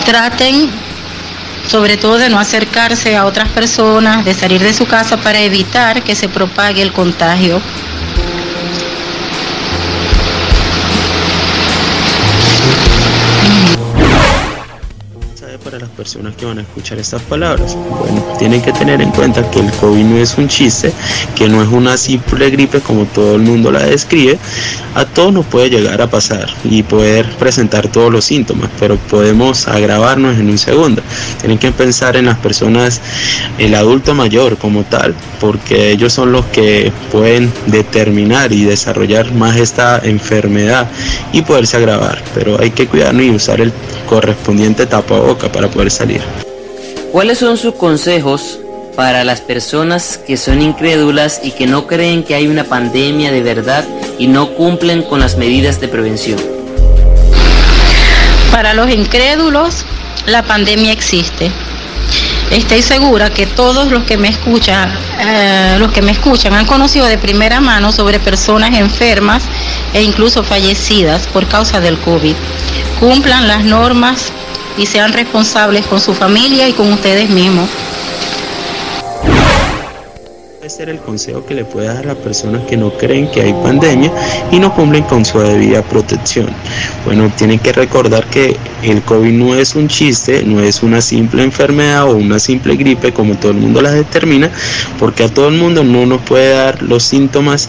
Traten 0.06 0.70
sobre 1.72 1.96
todo 1.96 2.18
de 2.18 2.30
no 2.30 2.38
acercarse 2.38 3.16
a 3.16 3.26
otras 3.26 3.48
personas, 3.48 4.26
de 4.26 4.34
salir 4.34 4.62
de 4.62 4.74
su 4.74 4.86
casa 4.88 5.16
para 5.16 5.40
evitar 5.40 6.04
que 6.04 6.16
se 6.16 6.28
propague 6.28 6.82
el 6.82 6.92
contagio. 6.92 7.62
Para 15.72 15.86
las 15.86 15.90
personas 15.92 16.36
que 16.36 16.46
van 16.46 16.60
a 16.60 16.62
escuchar 16.64 17.00
estas 17.00 17.22
palabras? 17.22 17.78
Bueno, 18.02 18.22
tienen 18.38 18.62
que 18.62 18.74
tener 18.74 19.02
en 19.02 19.10
cuenta 19.12 19.50
que 19.50 19.62
el 19.62 19.72
COVID 19.72 20.04
no 20.04 20.18
es 20.18 20.38
un 20.38 20.50
chiste, 20.50 20.92
que 21.34 21.48
no 21.48 21.64
es 21.64 21.70
una 21.70 21.96
simple 21.96 22.50
gripe 22.50 22.82
como 22.82 23.06
todo 23.06 23.36
el 23.36 23.42
mundo 23.44 23.72
la 23.72 23.84
describe. 23.84 24.38
A 24.96 25.06
todos 25.06 25.32
nos 25.32 25.46
puede 25.46 25.70
llegar 25.70 26.02
a 26.02 26.08
pasar 26.08 26.50
y 26.66 26.84
poder 26.84 27.26
presentar 27.38 27.88
todos 27.88 28.12
los 28.12 28.26
síntomas, 28.26 28.70
pero 28.80 28.98
podemos 28.98 29.70
agravarnos 29.70 30.38
en 30.38 30.50
un 30.50 30.58
segundo. 30.58 31.02
Tienen 31.40 31.58
que 31.58 31.72
pensar 31.72 32.18
en 32.18 32.26
las 32.26 32.38
personas, 32.40 33.00
el 33.58 33.74
adulto 33.74 34.14
mayor 34.14 34.58
como 34.58 34.84
tal, 34.84 35.16
porque 35.40 35.92
ellos 35.92 36.12
son 36.12 36.34
los 36.34 36.46
que 36.48 36.92
pueden 37.14 37.50
determinar 37.68 38.52
y 38.52 38.66
desarrollar 38.66 39.32
más 39.32 39.56
esta 39.56 40.02
enfermedad 40.04 40.90
y 41.32 41.44
poderse 41.44 41.78
agravar. 41.78 42.22
Pero 42.36 42.60
hay 42.60 42.72
que 42.72 42.88
cuidarnos 42.88 43.24
y 43.24 43.30
usar 43.30 43.62
el 43.62 43.72
correspondiente 44.10 44.86
tapaboca 44.88 45.50
para 45.50 45.61
poder 45.70 45.92
salir. 45.92 46.22
¿Cuáles 47.12 47.40
son 47.40 47.58
sus 47.58 47.76
consejos 47.76 48.60
para 48.96 49.24
las 49.24 49.42
personas 49.42 50.18
que 50.18 50.38
son 50.38 50.62
incrédulas 50.62 51.42
y 51.44 51.52
que 51.52 51.68
no 51.68 51.88
creen 51.88 52.24
que 52.24 52.36
hay 52.36 52.48
una 52.48 52.64
pandemia 52.64 53.32
de 53.32 53.42
verdad 53.42 53.86
y 54.18 54.28
no 54.28 54.54
cumplen 54.54 55.04
con 55.04 55.20
las 55.20 55.38
medidas 55.38 55.82
de 55.82 55.88
prevención? 55.88 56.40
Para 58.52 58.74
los 58.74 58.90
incrédulos, 58.90 59.86
la 60.26 60.44
pandemia 60.44 60.92
existe. 60.92 61.52
Estoy 62.52 62.82
segura 62.82 63.30
que 63.30 63.46
todos 63.46 63.90
los 63.90 64.04
que 64.04 64.18
me 64.18 64.28
escuchan, 64.28 64.92
eh, 65.20 65.78
los 65.80 65.92
que 65.94 66.02
me 66.02 66.12
escuchan 66.12 66.54
han 66.54 66.66
conocido 66.66 67.06
de 67.06 67.18
primera 67.18 67.62
mano 67.62 67.94
sobre 67.94 68.20
personas 68.20 68.74
enfermas 68.78 69.44
e 69.94 70.02
incluso 70.02 70.44
fallecidas 70.44 71.28
por 71.28 71.48
causa 71.48 71.80
del 71.80 71.98
COVID. 72.00 72.36
Cumplan 73.00 73.48
las 73.48 73.64
normas 73.64 74.34
y 74.78 74.86
sean 74.86 75.14
responsables 75.14 75.86
con 75.86 76.00
su 76.00 76.14
familia 76.14 76.68
y 76.68 76.74
con 76.74 76.92
ustedes 76.92 77.30
mismos. 77.30 77.70
Puede 80.58 80.70
ser 80.70 80.90
el 80.90 81.00
consejo 81.00 81.44
que 81.44 81.56
le 81.56 81.66
puede 81.66 81.88
dar 81.88 82.04
a 82.04 82.10
las 82.10 82.18
personas 82.18 82.62
que 82.68 82.78
no 82.78 82.92
creen 82.92 83.30
que 83.32 83.42
hay 83.42 83.52
pandemia 83.52 84.12
y 84.52 84.60
no 84.60 84.74
cumplen 84.76 85.04
con 85.06 85.26
su 85.26 85.40
debida 85.40 85.82
protección. 85.82 86.50
Bueno, 87.04 87.32
tienen 87.36 87.58
que 87.58 87.74
recordar 87.74 88.26
que 88.28 88.58
el 88.84 89.02
COVID 89.02 89.32
no 89.32 89.56
es 89.56 89.74
un 89.74 89.88
chiste, 89.88 90.44
no 90.46 90.62
es 90.62 90.84
una 90.84 91.02
simple 91.02 91.44
enfermedad 91.44 92.08
o 92.08 92.16
una 92.16 92.38
simple 92.38 92.76
gripe 92.76 93.12
como 93.12 93.36
todo 93.36 93.52
el 93.52 93.58
mundo 93.58 93.82
la 93.82 93.92
determina, 93.92 94.52
porque 95.00 95.24
a 95.24 95.30
todo 95.30 95.48
el 95.48 95.56
mundo 95.56 95.84
no 95.84 96.06
nos 96.06 96.22
puede 96.22 96.54
dar 96.54 96.84
los 96.84 97.04
síntomas 97.04 97.68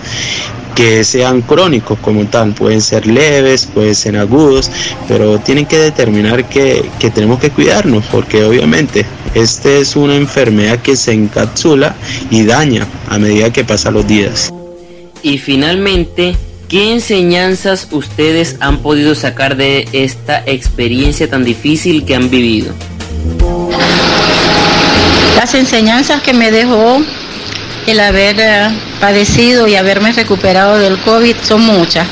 que 0.74 1.04
sean 1.04 1.42
crónicos 1.42 1.98
como 1.98 2.24
tal, 2.26 2.52
pueden 2.54 2.80
ser 2.80 3.06
leves, 3.06 3.66
pueden 3.66 3.94
ser 3.94 4.16
agudos, 4.16 4.70
pero 5.08 5.38
tienen 5.38 5.66
que 5.66 5.78
determinar 5.78 6.48
que, 6.48 6.84
que 6.98 7.10
tenemos 7.10 7.40
que 7.40 7.50
cuidarnos, 7.50 8.04
porque 8.06 8.44
obviamente 8.44 9.06
esta 9.34 9.70
es 9.70 9.96
una 9.96 10.16
enfermedad 10.16 10.80
que 10.80 10.96
se 10.96 11.12
encapsula 11.12 11.94
y 12.30 12.44
daña 12.44 12.86
a 13.08 13.18
medida 13.18 13.52
que 13.52 13.64
pasan 13.64 13.94
los 13.94 14.06
días. 14.06 14.52
Y 15.22 15.38
finalmente, 15.38 16.36
¿qué 16.68 16.92
enseñanzas 16.92 17.88
ustedes 17.92 18.56
han 18.60 18.78
podido 18.78 19.14
sacar 19.14 19.56
de 19.56 19.88
esta 19.92 20.42
experiencia 20.46 21.30
tan 21.30 21.44
difícil 21.44 22.04
que 22.04 22.14
han 22.14 22.28
vivido? 22.28 22.72
Las 25.36 25.54
enseñanzas 25.54 26.22
que 26.22 26.34
me 26.34 26.50
dejó 26.50 27.02
el 27.86 28.00
haber 28.00 28.36
eh, 28.38 28.68
padecido 29.00 29.66
y 29.66 29.76
haberme 29.76 30.12
recuperado 30.12 30.78
del 30.78 30.98
COVID 31.00 31.36
son 31.42 31.62
muchas. 31.62 32.06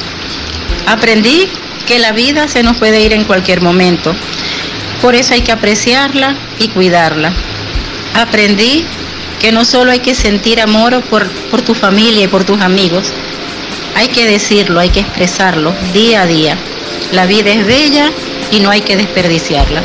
Aprendí 0.86 1.48
que 1.86 1.98
la 1.98 2.12
vida 2.12 2.48
se 2.48 2.62
nos 2.62 2.76
puede 2.76 3.00
ir 3.00 3.12
en 3.12 3.24
cualquier 3.24 3.60
momento. 3.60 4.14
Por 5.00 5.14
eso 5.14 5.34
hay 5.34 5.42
que 5.42 5.52
apreciarla 5.52 6.36
y 6.58 6.68
cuidarla. 6.68 7.32
Aprendí 8.14 8.84
que 9.40 9.52
no 9.52 9.64
solo 9.64 9.92
hay 9.92 10.00
que 10.00 10.14
sentir 10.14 10.60
amor 10.60 11.02
por, 11.04 11.28
por 11.50 11.62
tu 11.62 11.74
familia 11.74 12.24
y 12.24 12.28
por 12.28 12.44
tus 12.44 12.60
amigos, 12.60 13.12
hay 13.96 14.08
que 14.08 14.26
decirlo, 14.26 14.80
hay 14.80 14.90
que 14.90 15.00
expresarlo 15.00 15.74
día 15.92 16.22
a 16.22 16.26
día. 16.26 16.56
La 17.12 17.26
vida 17.26 17.50
es 17.50 17.66
bella 17.66 18.10
y 18.50 18.60
no 18.60 18.70
hay 18.70 18.82
que 18.82 18.96
desperdiciarla. 18.96 19.82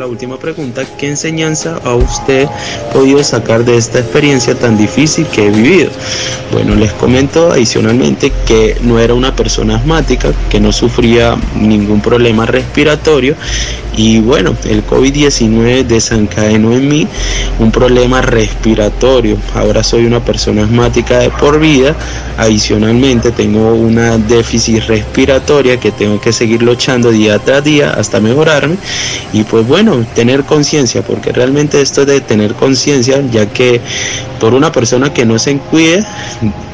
La 0.00 0.06
última 0.06 0.38
pregunta, 0.38 0.82
¿qué 0.96 1.08
enseñanza 1.08 1.78
ha 1.84 1.94
usted 1.94 2.48
podido 2.90 3.22
sacar 3.22 3.66
de 3.66 3.76
esta 3.76 3.98
experiencia 3.98 4.54
tan 4.54 4.78
difícil 4.78 5.26
que 5.26 5.46
he 5.46 5.50
vivido? 5.50 5.90
Bueno, 6.52 6.74
les 6.74 6.90
comento 6.94 7.52
adicionalmente 7.52 8.32
que 8.46 8.78
no 8.80 8.98
era 8.98 9.12
una 9.12 9.36
persona 9.36 9.76
asmática, 9.76 10.32
que 10.48 10.58
no 10.58 10.72
sufría 10.72 11.36
ningún 11.54 12.00
problema 12.00 12.46
respiratorio 12.46 13.36
y 13.96 14.20
bueno, 14.20 14.54
el 14.64 14.86
COVID-19 14.86 15.84
desencadenó 15.84 16.72
en 16.72 16.88
mí 16.88 17.06
un 17.58 17.70
problema 17.70 18.22
respiratorio. 18.22 19.36
Ahora 19.54 19.82
soy 19.82 20.06
una 20.06 20.24
persona 20.24 20.64
asmática 20.64 21.18
de 21.18 21.30
por 21.30 21.60
vida. 21.60 21.94
Adicionalmente 22.38 23.32
tengo 23.32 23.74
una 23.74 24.16
déficit 24.16 24.84
respiratoria 24.84 25.78
que 25.78 25.90
tengo 25.90 26.20
que 26.20 26.32
seguir 26.32 26.62
luchando 26.62 27.10
día 27.10 27.38
tras 27.40 27.64
día 27.64 27.90
hasta 27.90 28.20
mejorarme. 28.20 28.76
Y 29.32 29.42
pues 29.44 29.66
bueno, 29.66 29.89
tener 30.14 30.44
conciencia, 30.44 31.02
porque 31.02 31.32
realmente 31.32 31.80
esto 31.80 32.02
es 32.02 32.06
de 32.06 32.20
tener 32.20 32.54
conciencia, 32.54 33.22
ya 33.30 33.46
que 33.46 33.80
por 34.38 34.54
una 34.54 34.72
persona 34.72 35.12
que 35.12 35.24
no 35.24 35.38
se 35.38 35.56
cuide, 35.58 36.04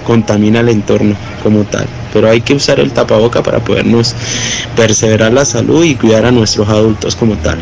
contamina 0.06 0.60
el 0.60 0.68
entorno 0.68 1.16
como 1.42 1.64
tal. 1.64 1.86
Pero 2.12 2.30
hay 2.30 2.40
que 2.40 2.54
usar 2.54 2.80
el 2.80 2.92
tapaboca 2.92 3.42
para 3.42 3.60
podernos 3.60 4.14
perseverar 4.74 5.32
la 5.32 5.44
salud 5.44 5.84
y 5.84 5.94
cuidar 5.94 6.24
a 6.24 6.30
nuestros 6.30 6.68
adultos 6.68 7.16
como 7.16 7.36
tal. 7.36 7.58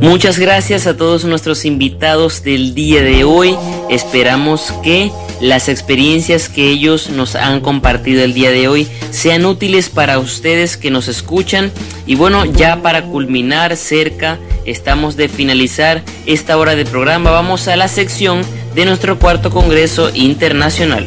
Muchas 0.00 0.38
gracias 0.38 0.86
a 0.86 0.96
todos 0.96 1.24
nuestros 1.24 1.64
invitados 1.64 2.42
del 2.44 2.74
día 2.74 3.02
de 3.02 3.24
hoy. 3.24 3.56
Esperamos 3.90 4.72
que 4.82 5.10
las 5.40 5.68
experiencias 5.68 6.48
que 6.48 6.70
ellos 6.70 7.10
nos 7.10 7.34
han 7.34 7.60
compartido 7.60 8.22
el 8.22 8.34
día 8.34 8.50
de 8.50 8.68
hoy 8.68 8.88
sean 9.10 9.44
útiles 9.44 9.88
para 9.88 10.18
ustedes 10.18 10.76
que 10.76 10.90
nos 10.90 11.08
escuchan. 11.08 11.70
Y 12.06 12.14
bueno, 12.14 12.44
ya 12.44 12.82
para 12.82 13.02
culminar 13.02 13.76
cerca, 13.76 14.38
estamos 14.64 15.16
de 15.16 15.28
finalizar 15.28 16.02
esta 16.26 16.56
hora 16.56 16.74
de 16.74 16.84
programa, 16.84 17.30
vamos 17.30 17.68
a 17.68 17.76
la 17.76 17.88
sección 17.88 18.42
de 18.74 18.84
nuestro 18.84 19.18
cuarto 19.18 19.50
Congreso 19.50 20.10
Internacional. 20.14 21.06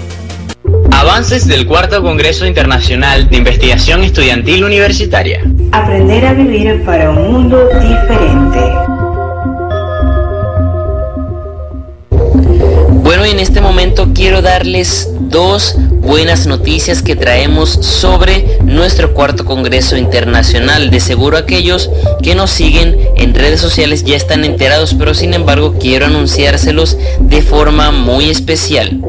Avances 0.91 1.47
del 1.47 1.65
Cuarto 1.65 2.01
Congreso 2.01 2.45
Internacional 2.45 3.29
de 3.29 3.37
Investigación 3.37 4.03
Estudiantil 4.03 4.65
Universitaria. 4.65 5.41
Aprender 5.71 6.25
a 6.25 6.33
vivir 6.33 6.83
para 6.83 7.09
un 7.09 7.31
mundo 7.31 7.69
diferente. 7.81 8.98
Bueno, 13.19 13.33
en 13.33 13.41
este 13.41 13.59
momento 13.59 14.11
quiero 14.15 14.41
darles 14.41 15.09
dos 15.19 15.75
buenas 15.77 16.47
noticias 16.47 17.01
que 17.01 17.17
traemos 17.17 17.69
sobre 17.69 18.59
nuestro 18.63 19.13
cuarto 19.13 19.43
Congreso 19.43 19.97
Internacional. 19.97 20.89
De 20.89 21.01
seguro 21.01 21.35
aquellos 21.35 21.89
que 22.23 22.33
nos 22.33 22.49
siguen 22.49 22.97
en 23.17 23.33
redes 23.33 23.59
sociales 23.59 24.05
ya 24.05 24.15
están 24.15 24.45
enterados, 24.45 24.95
pero 24.97 25.13
sin 25.13 25.33
embargo 25.33 25.75
quiero 25.77 26.05
anunciárselos 26.05 26.97
de 27.19 27.41
forma 27.41 27.91
muy 27.91 28.29
especial. 28.29 29.01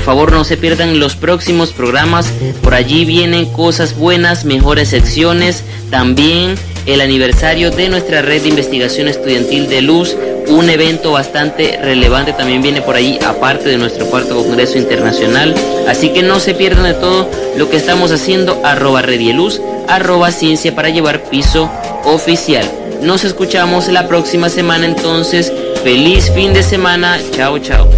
Favor 0.05 0.33
no 0.33 0.45
se 0.45 0.59
pierdan 0.59 1.01
los 1.01 1.17
próximos 1.17 1.73
programas. 1.73 2.31
Por 2.63 2.75
allí 2.75 3.07
vienen 3.07 3.47
cosas 3.47 3.97
buenas, 3.97 4.45
mejores 4.45 4.91
secciones. 4.91 5.65
También 5.91 6.57
el 6.85 7.01
aniversario 7.01 7.71
de 7.71 7.89
nuestra 7.89 8.21
red 8.21 8.43
de 8.43 8.49
investigación 8.49 9.09
estudiantil 9.09 9.69
de 9.69 9.81
Luz. 9.81 10.15
Un 10.49 10.69
evento 10.69 11.13
bastante 11.13 11.79
relevante 11.81 12.35
también 12.35 12.61
viene 12.61 12.83
por 12.83 12.97
allí, 12.97 13.19
aparte 13.25 13.71
de 13.71 13.79
nuestro 13.79 14.05
cuarto 14.05 14.37
Congreso 14.37 14.77
Internacional. 14.77 15.55
Así 15.89 16.11
que 16.11 16.23
no 16.23 16.39
se 16.39 16.53
pierdan 16.53 16.85
de 16.85 16.95
todo 16.95 17.31
lo 17.57 17.71
que 17.71 17.79
estamos 17.79 18.13
haciendo. 18.13 18.61
Arroba 18.63 19.01
Redieluz, 19.01 19.63
arroba 19.89 20.33
Ciencia 20.33 20.75
para 20.75 20.91
llevar 20.91 21.25
piso 21.31 21.71
oficial. 22.05 22.71
Nos 23.01 23.25
escuchamos 23.25 23.89
la 23.89 24.07
próxima 24.07 24.51
semana 24.51 24.85
entonces. 24.85 25.51
Feliz 25.83 26.31
fin 26.35 26.53
de 26.53 26.63
semana. 26.63 27.19
Chao, 27.33 27.59
chao. 27.59 27.89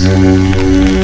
Mm-hmm. 0.00 0.99